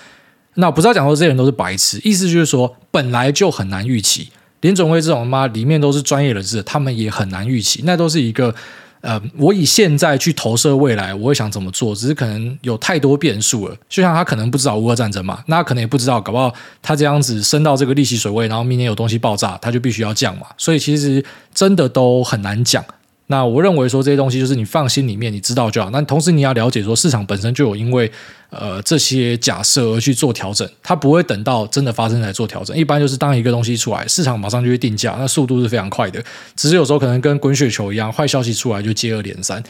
[0.59, 4.29] 那我不知道讲说这些人都是白痴，意思就是说本来就很难预期。
[4.61, 7.81] 联准会这种妈里面都是专业人士，他们也很难预期。
[7.85, 8.53] 那都是一个
[9.01, 13.77] 呃，我以现在去投射未来，我会想怎么做，只是可能有太多变数了。
[13.87, 16.51] 就像他可能不知道乌俄战争嘛，那他可能也不知道，搞不好
[16.81, 20.47] 他这样子升到这个利息水位，然后明年有东西爆炸，他就必须要降嘛。
[20.57, 22.83] 所以其实真的都很难讲。
[23.27, 25.89] 那我认为说这些东西就是你放心里面，你知道就好。
[25.89, 28.09] 那同时你要了解说市场本身就有因为
[28.49, 32.75] 呃这些假设而去做调整，它不会等到真的发生才做调整。
[32.75, 36.23] 一般就是当一个东西出来，市场马上就会定价，那速度是非常快的。
[36.55, 39.61] 只是有时候可能跟滚雪球一样，坏消息出来就接二连三。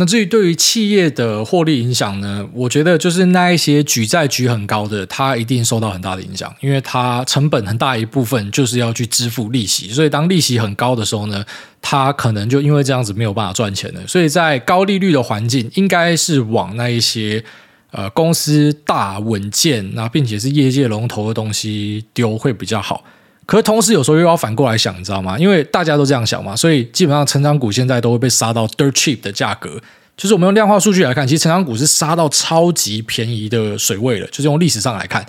[0.00, 2.48] 那至于对于企业的获利影响呢？
[2.54, 11.44] 我觉得就是那一些举债举很高的，它一定受到很大的影响，因为它成本很大一部分就是要去支付利息，所以当利息很高的时候呢，
[11.82, 14.00] 它可能就因为这样子没有办法赚钱了。
[14.06, 17.44] 所以在高利率的环境，应该是往那一些
[17.90, 23.04] 呃公司大稳健，那并且是业界龙头的东西丢会比较好。
[23.46, 25.38] 可是同时有时候又要反过来想，你知道吗？
[25.38, 29.80] 因为大家都这样想嘛，所以基本上成长股现在都会被杀到 dirt cheap 的价格。
[30.16, 34.26] 就是我们用量化数据来看，其实成长股是杀到超级便宜的水位了。
[34.26, 35.24] 就是用历史上来看，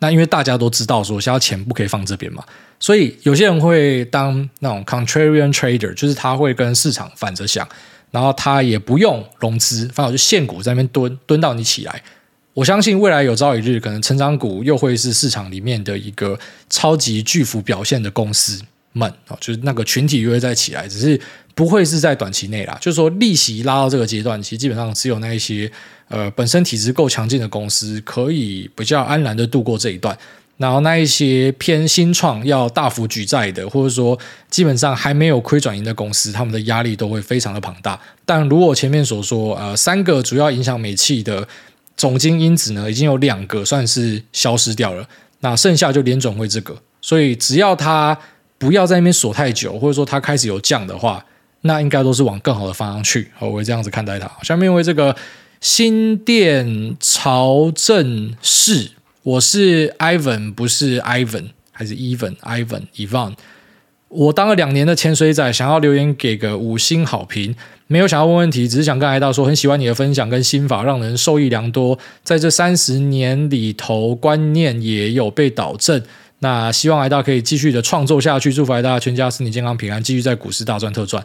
[0.00, 2.44] 那因为大家都知道说，现在钱不可以放这边嘛，
[2.78, 7.66] 所以有些人会当那种 contrarian trader，就是他会跟市场反着想，
[8.10, 12.02] 然后他也不用融资，反正就现股在那边蹲蹲到你起来。
[12.54, 16.38] 我相信未来有朝一日，可能成长股又会是市场里面的一个
[16.70, 21.20] 超级巨幅表现的公司们，就是那个群体又会再起来，只是
[21.56, 22.78] 不会是在短期内啦。
[22.80, 25.68] 就是说，利息拉到这个阶段，其实基本上只有那一些
[26.06, 30.16] 呃本身体质够强劲的公司，可以比较安然的度过这一段。
[30.56, 34.16] 然后那一些偏新创要大幅举债的，或者说
[34.48, 38.00] 基本上还没有亏转盈的公司，他们的压力都会非常的庞大。
[38.24, 41.48] 但如果前面所说，呃，三个主要影响美企的。
[41.96, 45.08] 总经因子呢，已经有两个算是消失掉了，
[45.40, 48.18] 那剩下就联总会这个，所以只要它
[48.58, 51.24] 不要在那边锁太久，或者说它开始有降的话，
[51.62, 53.30] 那应该都是往更好的方向去。
[53.38, 54.30] 我会这样子看待它。
[54.42, 55.14] 下面为这个
[55.60, 58.90] 新店朝政事，
[59.22, 63.34] 我是 Ivan，不是 Ivan，还是 Even，Ivan，Ivan。
[64.14, 67.54] 我当了两年的潜水仔，想要留言给个五星好评，
[67.88, 71.98] 没有想要问问题，只是想跟艾大说，很喜欢你的分享跟心法，让人受益良多。
[72.22, 76.00] 在这三十年里头，观念也有被导正。
[76.38, 81.24] 那希望艾大可以继续的创作下去，祝福艾大全家身体健康平安，继续在股市大赚特赚。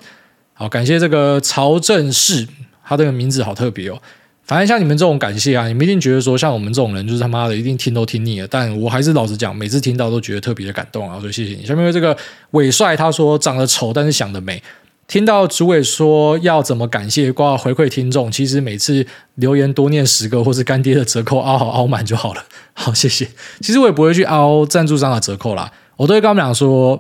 [0.54, 2.48] 好，感谢这个曹正士，
[2.84, 4.02] 他这个名字好特别哦。
[4.50, 8.48] 反正像你们这种感谢啊，你们一定觉得说，像我们这种人就是他妈的一定听都听腻了。
[8.50, 11.64] 但我还是老实讲，每次听到都觉得特别的感动啊，所以谢谢你。
[11.64, 12.18] 下面这个
[12.50, 14.60] 伟帅他说长得丑，但是想得美。
[15.08, 22.44] 听到主委说要怎么感谢挂回馈听众，其实每次留言多念十个或是干爹的折扣凹好凹满就好了。
[22.74, 23.28] 好，谢谢。
[23.62, 27.00] 其实我也不会去凹赞助商的折扣啦，我都会跟他们讲说，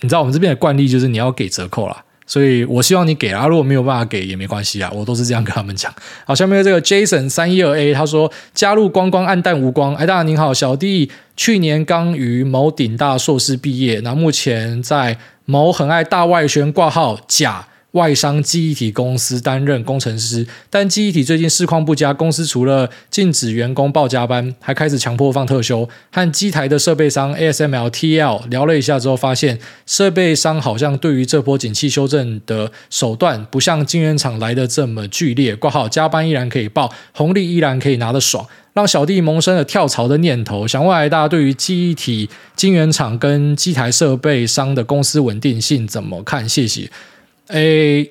[0.00, 2.04] 你知道我们这边的惯例就是你要给折扣啦。
[2.28, 5.92] 所以我希望你给啊，如果没有办法给也没关系啊，我都是这样跟他们讲。
[6.24, 17.66] 好，下面这个 Jason 三一二 A 他说加入光光暗淡无光，哎，大家您好，小弟去年刚于某顶大硕士毕业，那目前在某很爱大外宣挂号假。
[17.98, 25.88] 外商记忆体公司担任工程师，但记忆体最近市况不佳，公司除了禁止员工报加班，还开始强迫放特休。
[26.12, 35.56] 和机台的设备商 ASML TL 聊了一下之后，发现设备商好像对于这波景气修正的手段，不像晶圆厂来的这么剧烈。
[35.56, 40.68] 挂号加班依然可以报，红利依然可以拿得爽，让小弟萌生了跳槽的念头。
[40.68, 46.48] 想问大家对于记忆体晶圆厂跟机台设备商的公司稳定性怎么看？
[46.48, 46.88] 谢谢。
[47.48, 48.10] 诶，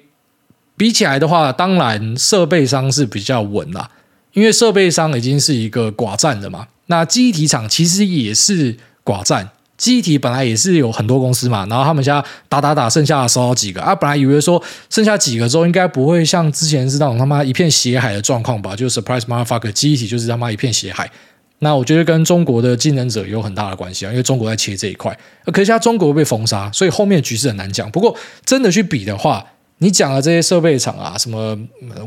[0.75, 3.89] 比起来的话，当然设备商是比较稳啦，
[4.33, 6.67] 因为设备商已经是一个寡占的嘛。
[6.87, 13.93] 那记忆体厂其实也是寡占，记忆体本来也是有很多公司嘛，然后他们家打打打，剩下的少少几个啊。
[13.93, 18.75] 本来以为说剩下几个之后，应该不会像之前是那种他妈一片血海的状况吧？
[18.75, 21.11] 就 surprise motherfucker，记忆体就是他妈一片血海。
[21.59, 27.89] 那我觉得跟中国的竞争者有很大的关系啊，因为中国在切这一块，可是现在中国被封杀，所以后面的局势很难讲。
[27.89, 29.43] 不过真的去比的话，
[29.79, 31.57] 你讲的这些设备厂啊，什么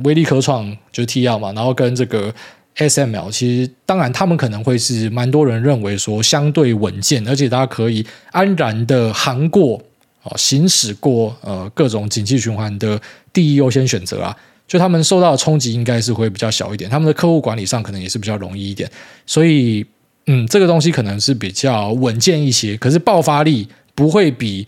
[0.05, 2.33] 威力科创就是 TL 嘛，然后跟这个
[2.77, 9.83] SML，其实当然他们可能会是蛮多人认为说相对稳健，而且大家可以安然的航过
[10.23, 13.01] 啊，行驶过呃各种景气循环的
[13.33, 14.37] 第一优先选择啊。
[14.71, 18.89] 就他们受到的冲击应该是会比较小一点，他们的客户管理上可能也是比较容易一点，
[19.27, 19.85] 所以
[20.27, 22.77] 嗯，这个东西可能是比较稳健一些。
[22.77, 23.67] 可是爆发力
[23.97, 24.65] 不会比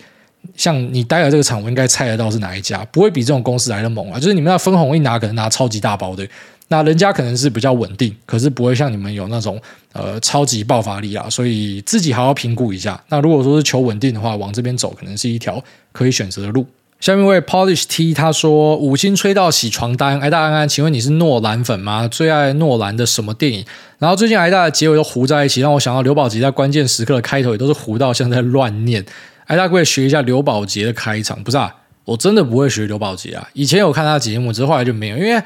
[0.57, 4.19] 像你待的这个厂，我应该猜得到是哪一家，不会比这种公司来的猛啊。
[4.19, 6.27] 就是你们要分红一拿，可能拿超级大包的，
[6.67, 11.31] 那人家可能是比较稳定，可是不会像你们有那种呃超级爆发力啊。
[11.31, 13.01] 所以自己好好评估一下。
[13.09, 16.67] 那如果说是求稳定的话，往这边走可能是一条可以选择的路。
[17.03, 22.07] 下面一位 Polish T 他说五星吹到洗床单，挨大安安，请问你是诺兰粉吗？
[22.07, 23.67] 最爱诺兰的什么电影？
[23.99, 29.05] 然后最近挨大的结尾都糊在一起，让我想到刘宝杰在关键时刻的开头也都是糊到像在乱念。
[29.49, 31.75] 挨大可以学一下刘宝杰的开场，不是啊？
[32.05, 33.49] 我真的不会学刘宝杰啊！
[33.55, 35.43] 以前有看他节目，只是后来就没有，因为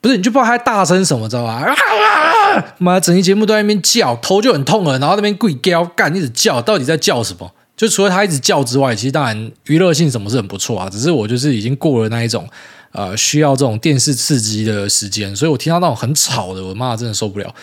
[0.00, 1.52] 不是你就不知道他大声什么，知道吧？
[1.52, 7.52] 啊妈，整期节目都在那边叫，头就很痛了，然后那边跪叫干，一直叫，到底在叫什么？
[7.82, 10.88] 就除了他一直叫之外，其实当然娱乐性什么是很不错啊。
[10.88, 12.48] 只是我就是已经过了那一种
[12.92, 17.54] 呃需要这种电视刺激的时间，所以我听到那种很吵的，我妈真的受不了。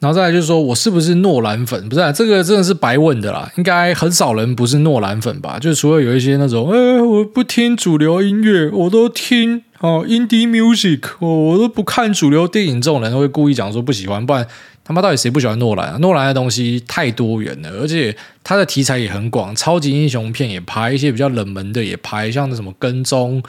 [0.00, 1.88] 然后再来就是说我是不是诺兰粉？
[1.88, 3.48] 不是啊，这个真的是白问的啦。
[3.56, 5.60] 应该很少人不是诺兰粉吧？
[5.60, 14.44] 就除了有一些那种，哎，我不听主流音乐，我都听哦，indie music，我都不看主流电影，这种人会故意讲说不喜欢，不然。
[14.88, 16.00] 他妈到底谁不喜欢诺兰？
[16.00, 23.42] 诺兰的东西太多元了，而且他的题材也很广，超级英雄片也拍，一些比较冷门的也拍，像那什么跟踪、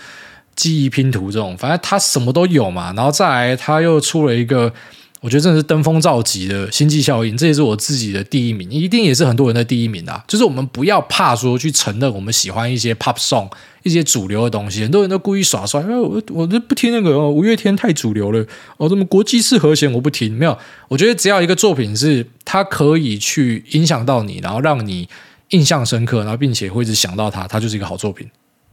[0.56, 2.94] 记忆拼图这种，反正他什么都有嘛。
[2.96, 4.74] 然后再来，他又出了一个。
[5.22, 10.24] 我觉得真的是登峰造极的星际效应，这也是我自己的第一名，一定也是很多人的第一名啊！
[10.28, 13.52] 就是我们不要怕说去承认我们喜欢一些 pop song，
[13.84, 18.46] 一些主流的东西，很多人都故意耍帅，我我都不听那个，五月天太主流了
[18.78, 20.58] 哦，什么国际式和弦我不听，没有，
[20.88, 25.10] 我觉得只要一个作品是它可以去影响到你，然后让你
[25.50, 28.26] 印象深刻，然后并且会一直想到它，它就是一个好作品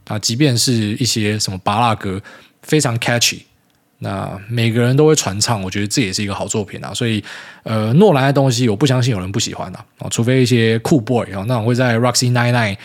[0.05, 0.17] 啊！
[0.17, 2.21] 即便是一些什么芭乐歌，
[2.61, 3.39] 非常 catchy。
[3.99, 6.93] 那每个人都会传唱，我觉得这也是一个好作品啊。
[6.93, 7.23] 所以，
[7.63, 12.77] 呃，诺兰的东西我不相信有人不喜欢的啊，除非一些酷 boy 啊，那种会在 Roxy Nine Nine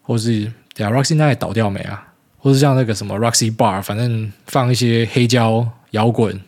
[0.00, 2.02] 或是对啊 Roxy Nine 倒掉没啊，
[2.38, 6.40] 或是像那个什么 Roxy Bar，反正放一些黑胶摇滚，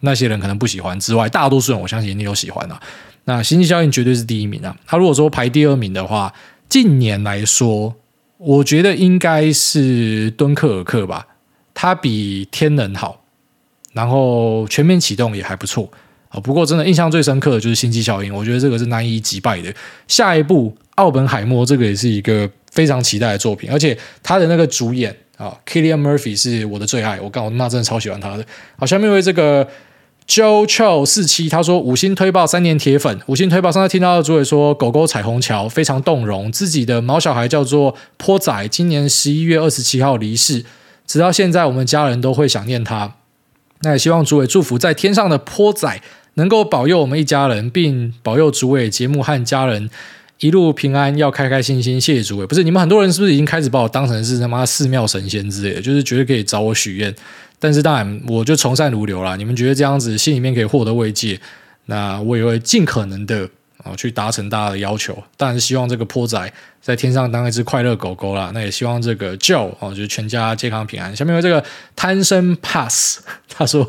[0.00, 2.80] 那些人可能不喜欢之外，大多数人我相信你有喜欢的。
[3.24, 4.76] 那星际效应绝对是第一名啊。
[4.86, 6.32] 他如果说排第二名的话，
[6.68, 7.94] 近年来说，
[8.36, 11.26] 我觉得应该是敦刻尔克吧，
[11.74, 13.24] 他比天能好。
[13.98, 15.90] 然后全面启动也还不错
[16.28, 19.74] 啊，不过真的印象最深刻的就是《星际效应》，我觉得这个是难以击败的。
[20.06, 28.46] 下一部《奥本海默》这个也是一个非常期待的作品，而且他的那个主演啊，Kilian Murphy 是我的最爱，我告我那真的超喜欢他的。
[28.76, 29.66] 好，下面为这个
[30.28, 33.72] Joe Cho 四七他说五星推爆三年铁粉，五星推爆。
[33.72, 40.64] 上次听到主委说狗狗彩虹桥非常动容，自己的毛小孩叫做坡仔，今年十一月二十七号离世，
[41.04, 43.16] 直到现在我们家人都会想念他。
[43.82, 46.00] 那也希望主委祝福在天上的坡仔
[46.34, 49.88] 能够保佑我们一家人，并保佑主委节目和家人
[50.40, 52.00] 一路平安，要开开心心。
[52.00, 52.46] 谢谢诸位。
[52.46, 55.80] 不是你们很多人是不是已经开始把我当成是他妈寺庙神仙之类的？
[55.80, 57.12] 就是觉得可以找我许愿，
[57.58, 59.34] 但是当然我就从善如流啦。
[59.36, 61.40] 你们觉得这样子心里面可以获得慰藉，
[61.86, 63.48] 那我也会尽可能的
[63.82, 65.16] 啊去达成大家的要求。
[65.36, 68.50] 当然希望这个坡仔在天上当一只快乐狗狗啦。
[68.54, 71.14] 那也希望这个 Joe 哦，就是全家健康平安。
[71.14, 71.62] 下面有这个
[71.94, 73.20] 贪生 Pass。
[73.50, 73.84] 他说：“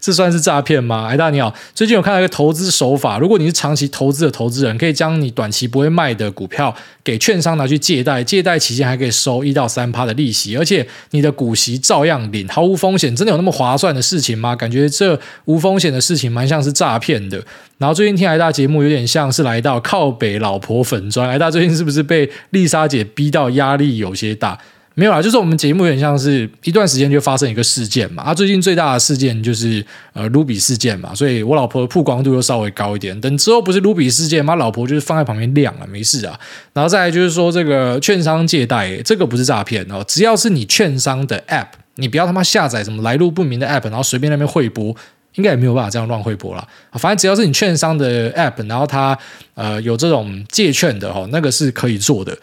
[0.00, 6.74] 这算是诈骗吗？”哎，大你好，最近有看到一个投资手法，如果你是长期投资的投资人，可以将你短期不会卖的股票
[7.04, 13.14] 给券商拿去借贷，借贷期间还可以收一到三趴的利息，而且你的股息照样领，毫无风险。
[13.14, 14.56] 真的有那么划算的事情吗？
[14.56, 17.40] 感觉这无风险的事情蛮像是诈骗的。
[17.78, 21.28] 然后最近听来大节目，有点像是来到靠北老婆粉砖。
[21.28, 24.58] 来大最近是不是被丽莎姐逼到压力有些大？
[24.94, 28.22] 没有啦，就是我们节目有点像是一段时间就发生一个事件嘛。
[28.24, 33.18] 啊，最近最大的事件就是呃卢比事件嘛，所以我老婆曝光度又稍微高一点。
[33.18, 36.38] 等之后不是卢比事件嘛，老婆就是放在旁边晾了，没事啊。
[36.74, 44.94] 然后再来就是说这个券商借贷，这个不是诈骗哦，只要是你券商的 App，你不要他妈下载什么来路不明的 App，然后随便那边汇拨，
[45.34, 46.66] 应该也没有办法这样乱汇拨啦。
[46.92, 49.16] 反正只要是你券商的 App，然后它
[49.54, 52.36] 呃有这种借券的哦，那个是可以做的。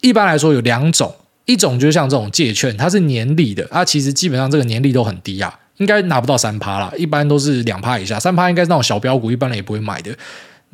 [0.00, 1.14] 一般来说有两种。
[1.44, 10.16] 一种就是像这种借券，它是年利的，它其实基本上这个年利都很低啊，应该拿不到三趴啦，一般都是两趴以下，三趴应该是那种小标股，一般人也不会买的。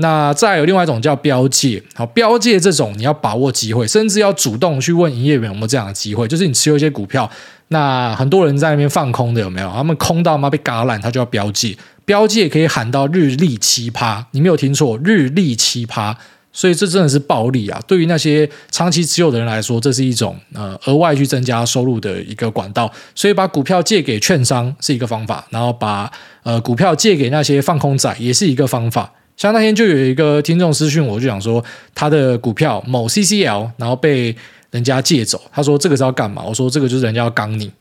[0.01, 7.29] 那再有另外一种叫标借，好，标借这种你要把握机会，甚至要主动去问营业员有没有这样的机会，就是你持有一些股票，
[7.69, 9.69] 那很多人在那边放空的有没有？
[9.73, 16.17] 他们空到妈被嘎烂，他就要标借，标借可以喊到日利七趴，你没有听错，日利七趴。
[16.51, 17.81] 所以这真的是暴利啊！
[17.87, 22.91] 对于那些长期持有的人来说，这是一种呃额外去增加收入的一个管道。
[23.15, 26.11] 所以把股票借给券商是一个方法，然后把
[26.43, 29.13] 呃股票借给那些放空仔也是一个方法。
[29.39, 31.65] 像那天就有一个听众私讯我，就想说
[31.95, 34.37] 他的股票某 CCL，然后被
[34.73, 36.43] 人家借走，他说这个是要干嘛？
[36.43, 37.73] 我说这个就是人家要刚你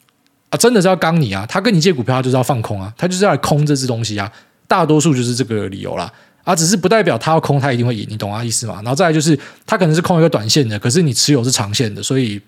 [0.50, 1.46] 啊，真的是要刚你啊！
[1.50, 4.32] 他跟你借股票，他就是要放空啊，他就是要来空这只东西啊，
[4.68, 6.10] 大多数就是这个理由啦。
[6.44, 8.76] 啊，只是不代表他要空，他一定会赢，你懂啊意思吗？
[8.76, 12.40] 然后再来就是，他可能是空一个短线的，可是你持有是长线的，所以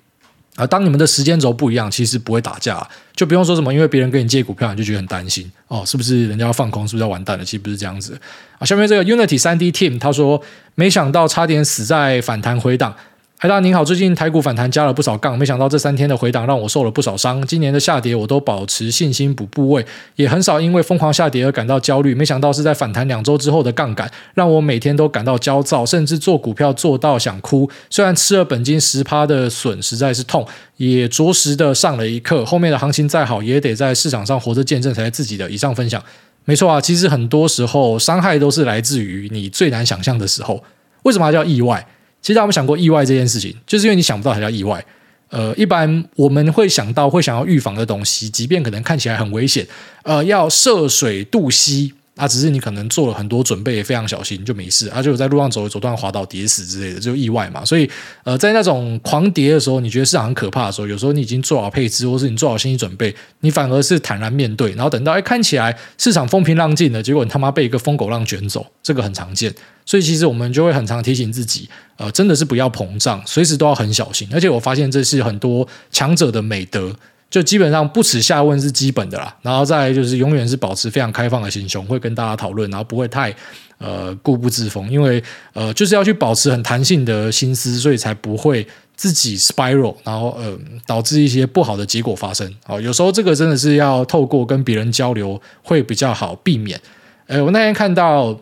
[0.59, 2.85] 啊，当你们的时间轴不一样，其实不会打架，
[3.15, 7.45] 就不用说什么，因为别人跟你借股票，你就觉得很担心哦，是不是人家要放空，是不是要完蛋了？
[7.45, 8.19] 其实不是这样子
[8.57, 8.65] 啊。
[8.65, 10.41] 下面这个 Unity 三 D Team 他说，
[10.75, 12.93] 没想到差点死在反弹回档。
[13.41, 17.41] 嗨，大您好，最近台股反弹加了不少杠，没想到这三天的回档让我受了不少伤。
[17.47, 19.85] 今年的下跌我都保持信心补部位，
[20.17, 22.13] 也很少因为疯狂下跌而感到焦虑。
[22.13, 27.71] 没想到是在反弹两周之后的杠杆，让我每天都感到焦躁，甚至做股票做到想哭。
[27.89, 32.43] 虽然吃了本金十趴的损实在是痛，也着实的上了一课。
[32.43, 35.49] 后面的行情再好，也得在市场上活着见证才是自己的。
[35.49, 36.03] 以上分享，
[36.43, 40.61] 没错啊，其实很多时候伤害都是来自于你最难想象的时候。
[41.03, 41.87] 为什么它叫意外？
[42.21, 44.83] 其实大家有想过意外这件事情，就是因为你想不到才叫意外。
[45.29, 49.67] 呃，一般我们会想到会想要预防的东西，即便可能看起来很危险，
[50.03, 51.93] 呃，要涉水渡溪。
[52.19, 54.89] 啊，只是你可能做了很多准备，也非常小心，就没事。
[54.89, 57.63] 啊，就在路上走一走，断滑倒跌死之类的，就意外嘛。
[57.63, 57.89] 所以，
[58.25, 64.71] 呃，在那种狂跌的时候，你觉得市场很可怕的时候，有时候你已经做好配置，或是你做好心理准备，你反而是坦然面对。
[64.71, 69.55] 然后等到哎看起来市场风平浪静了，结果你他妈被一个疯狗浪卷走，这个很常见。
[69.85, 74.27] 所以其实我们就会很常提醒自己，呃，真的是不要膨胀，随时都要很小心。
[74.33, 76.93] 而且我发现这是很多强者的美德。
[77.29, 83.31] 就基本上不耻下问是基本的啦，然后再来就是永远是保持非常开放的心胸，会跟大家讨论，然后不会太
[83.77, 85.23] 呃固步自封，因为
[85.53, 88.65] 呃就是要去保持很弹性的心思，所以才不会
[88.95, 90.57] 自己 spiral，然后呃
[90.87, 92.51] 导致一些不好的结果发生。
[92.65, 96.81] 哦，有时候这个真的是要透过跟别人交流会比较好避免。
[97.27, 98.35] 呃，我那天看到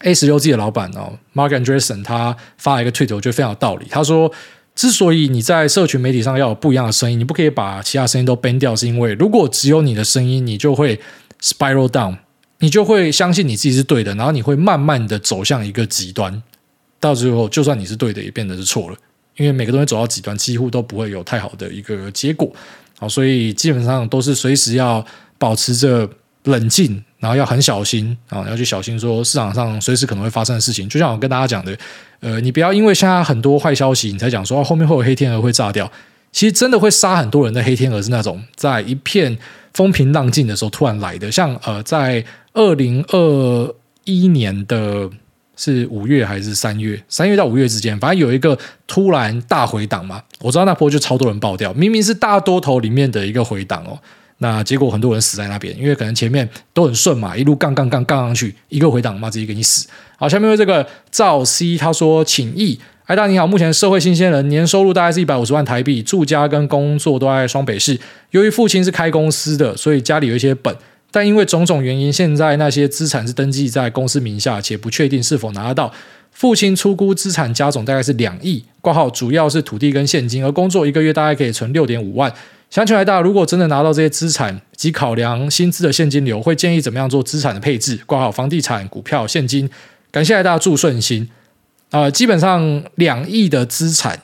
[0.00, 4.28] A 十六 G 的老板哦，Marc Andreessen 他发了一个 tweet，我觉得非常有道理，他说。
[4.78, 11.00] 之所以你在社群媒体上要有不一样的声音，你不可以把其他声音都 ban 掉，是因为如果只有你的声音，你就会
[11.42, 12.16] spiral down，
[12.60, 16.40] 你就会相信你自己是对的，然后你会慢慢的走向一个极端，
[17.00, 18.96] 到最后就算你是对的，也变得是错了，
[19.36, 22.48] 因为每个东西走到极端，几乎都不会有太好的一个结果。
[23.00, 25.04] 好，所以基本上都是随时要
[25.38, 26.08] 保持着
[26.44, 27.02] 冷静。
[27.18, 30.88] 然后要很小心啊，要去小心说市场上随时可能会发生的事情。
[30.88, 31.76] 就像我跟大家讲的，
[32.20, 35.90] 呃，你不要因为现在很多坏消息，你才讲说后面会有黑天鹅会炸掉。
[36.30, 39.36] 其实真的会杀很多人的黑天鹅是那种在一片
[39.72, 41.32] 风平浪静的时候突然来的。
[41.32, 45.10] 像呃，在二零二一年的
[45.56, 47.02] 是五月还是三月？
[47.08, 48.56] 三月到五月之间，反正有一个
[48.86, 50.22] 突然大回档嘛。
[50.40, 53.98] 我知道那波就超多人爆掉，明明是大多头里面的一个回档哦。
[54.38, 59.88] 那结果很多人死在那边，因为可能前面都很顺嘛，一路杠杠杠杠上去，一个回档嘛，直接给你死。
[60.16, 67.98] 好，下面为这个赵 C 他说，请益，艾大你好，目前社会新鲜人，年收入大概是一百五十万台币，住家跟工作都在双北市。
[68.30, 70.72] 由于父亲是开公司的，所以家里有一些本，
[71.10, 75.92] 但因为种种原因，现在那些资产是登记在公司名下，且不确定是否拿得到。
[76.30, 82.32] 父亲初估资产加总大概是两亿，挂号主要是土地跟现金，而工作一个月大概可以存六点五万。
[82.70, 87.98] 想请问大家，如果真的拿到这些资产及考量薪资的现金流，会建议怎么样做资产的配置？
[88.04, 89.68] 挂好房地产、股票、现金。
[90.10, 91.28] 感谢大家祝顺心。
[91.90, 94.20] 啊、呃，基本上两亿的资产，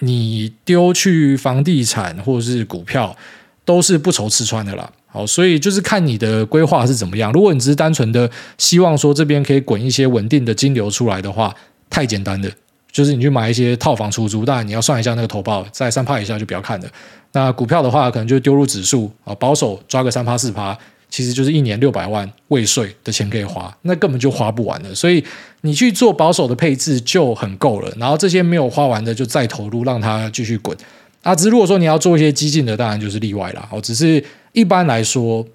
[0.00, 3.16] 你丢去房地产或者是股票，
[3.64, 4.90] 都是不愁吃穿的啦。
[5.06, 7.30] 好，所以就是看你的规划是怎么样。
[7.32, 8.28] 如果你只是单纯的
[8.58, 11.54] 希望说这边可以滚一些稳定的金流出来的话，
[11.88, 12.50] 太简单的。
[12.90, 16.88] 就是你去买一些套房出租，当然你要算一下那个投报，在三趴以下就不要看了。
[17.36, 20.74] 那股票的话，可能就丢入指数啊，保守抓个三趴四趴，
[21.10, 24.94] 其实就是一年六百万未税的钱可以花，那根本就花不完了。
[24.94, 25.22] 所以
[25.60, 30.74] 你去做保守的配置就很够了，然后这些没有花完的就再投入，让它继续滚。
[31.22, 33.68] 啊，只是如果说你要做一些激进的，当然就是例外了。
[33.70, 35.46] 哦，只是一般来说，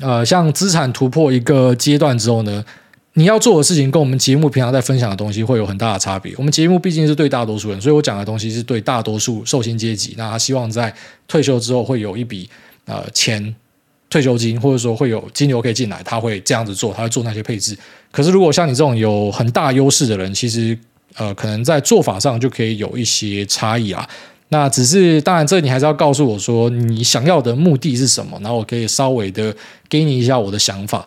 [0.00, 2.64] 呃，像资产突破一个阶段之后呢，
[3.16, 6.34] 你要做的事情跟我们节目平常在分享的东西会有很大的差别。
[6.36, 10.14] 我们节目毕竟是对大多数人，所以我讲的东西是对大多数受薪阶级。
[10.18, 10.92] 那他希望在
[11.28, 12.48] 退休之后会有一笔
[12.86, 13.54] 呃钱
[14.10, 17.78] 退休金，或者说会有金流可以进来，他会这样子做，他会做那些配置。
[18.10, 20.76] 可是如果像你这种有很大优势的人，其实
[21.14, 24.08] 呃可能在做法上就可以有一些差异啊。
[24.48, 29.54] 那只是当然，这你还是要告诉我说你想要的目的是什么，然后我可以稍微的
[29.88, 31.06] 给你一下我的想法。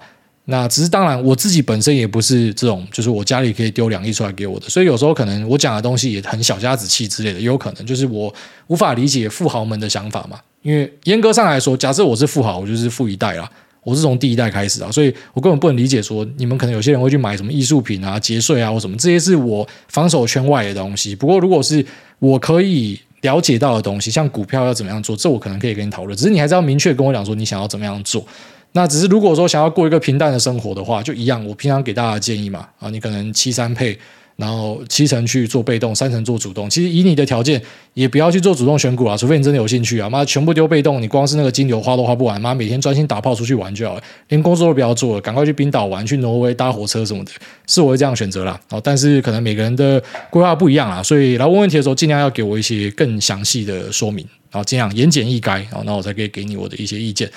[0.50, 8.34] 那只是当然，我自己本身也不是这种，就是我家里可以丢两亿出来给我的，所以有时候可能我讲的东西也很小家子气之类的，也有可能就是我
[8.68, 10.40] 无法理解富豪们的想法嘛。
[10.62, 13.50] 因为严格上来说，假设我是富豪，我就是富一代啦，
[13.84, 21.14] 我是从第一代开始啊，所以我根本不能理解说你们可能有些人会去买什么艺术品啊、节税啊或什么，这些是我防守圈外的东西。
[21.14, 21.86] 不过如果是
[22.20, 26.18] 我可以了解到的东西，像股票要怎么样做，这我可能可以跟你讨论。
[26.18, 28.26] 只是你还是要明确跟我讲说你想要怎么样做。
[28.74, 31.44] 那只是如果说想要过一个平淡的生活的话，就一样。
[31.48, 33.98] 我平常给大家建议嘛，啊，你可能七三配，
[34.36, 36.70] 然后七成去做被动，三成做主动。
[36.70, 37.60] 其实以你的条件，
[37.96, 40.08] 也不要去做主动选股啊，除非你真的有兴趣啊。
[40.08, 42.40] 妈，全部丢被动，你光是那个金流花都花不完。
[42.40, 47.32] 妈，每天专心打炮出去玩就好了，连工作都不要做了，赶快去冰岛玩，去挪威搭火车什么的，
[47.66, 48.60] 是我会这样选择啦。
[48.70, 50.00] 哦，但是可能每个人的
[50.30, 57.28] 规划不一样啊，所以来问问题的时候，尽量要给我一些更详细的说明，然后尽量言简意赅，然后那我才可以给你我的一些意见。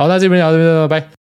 [0.00, 1.19] 好，那这边聊这边，拜拜。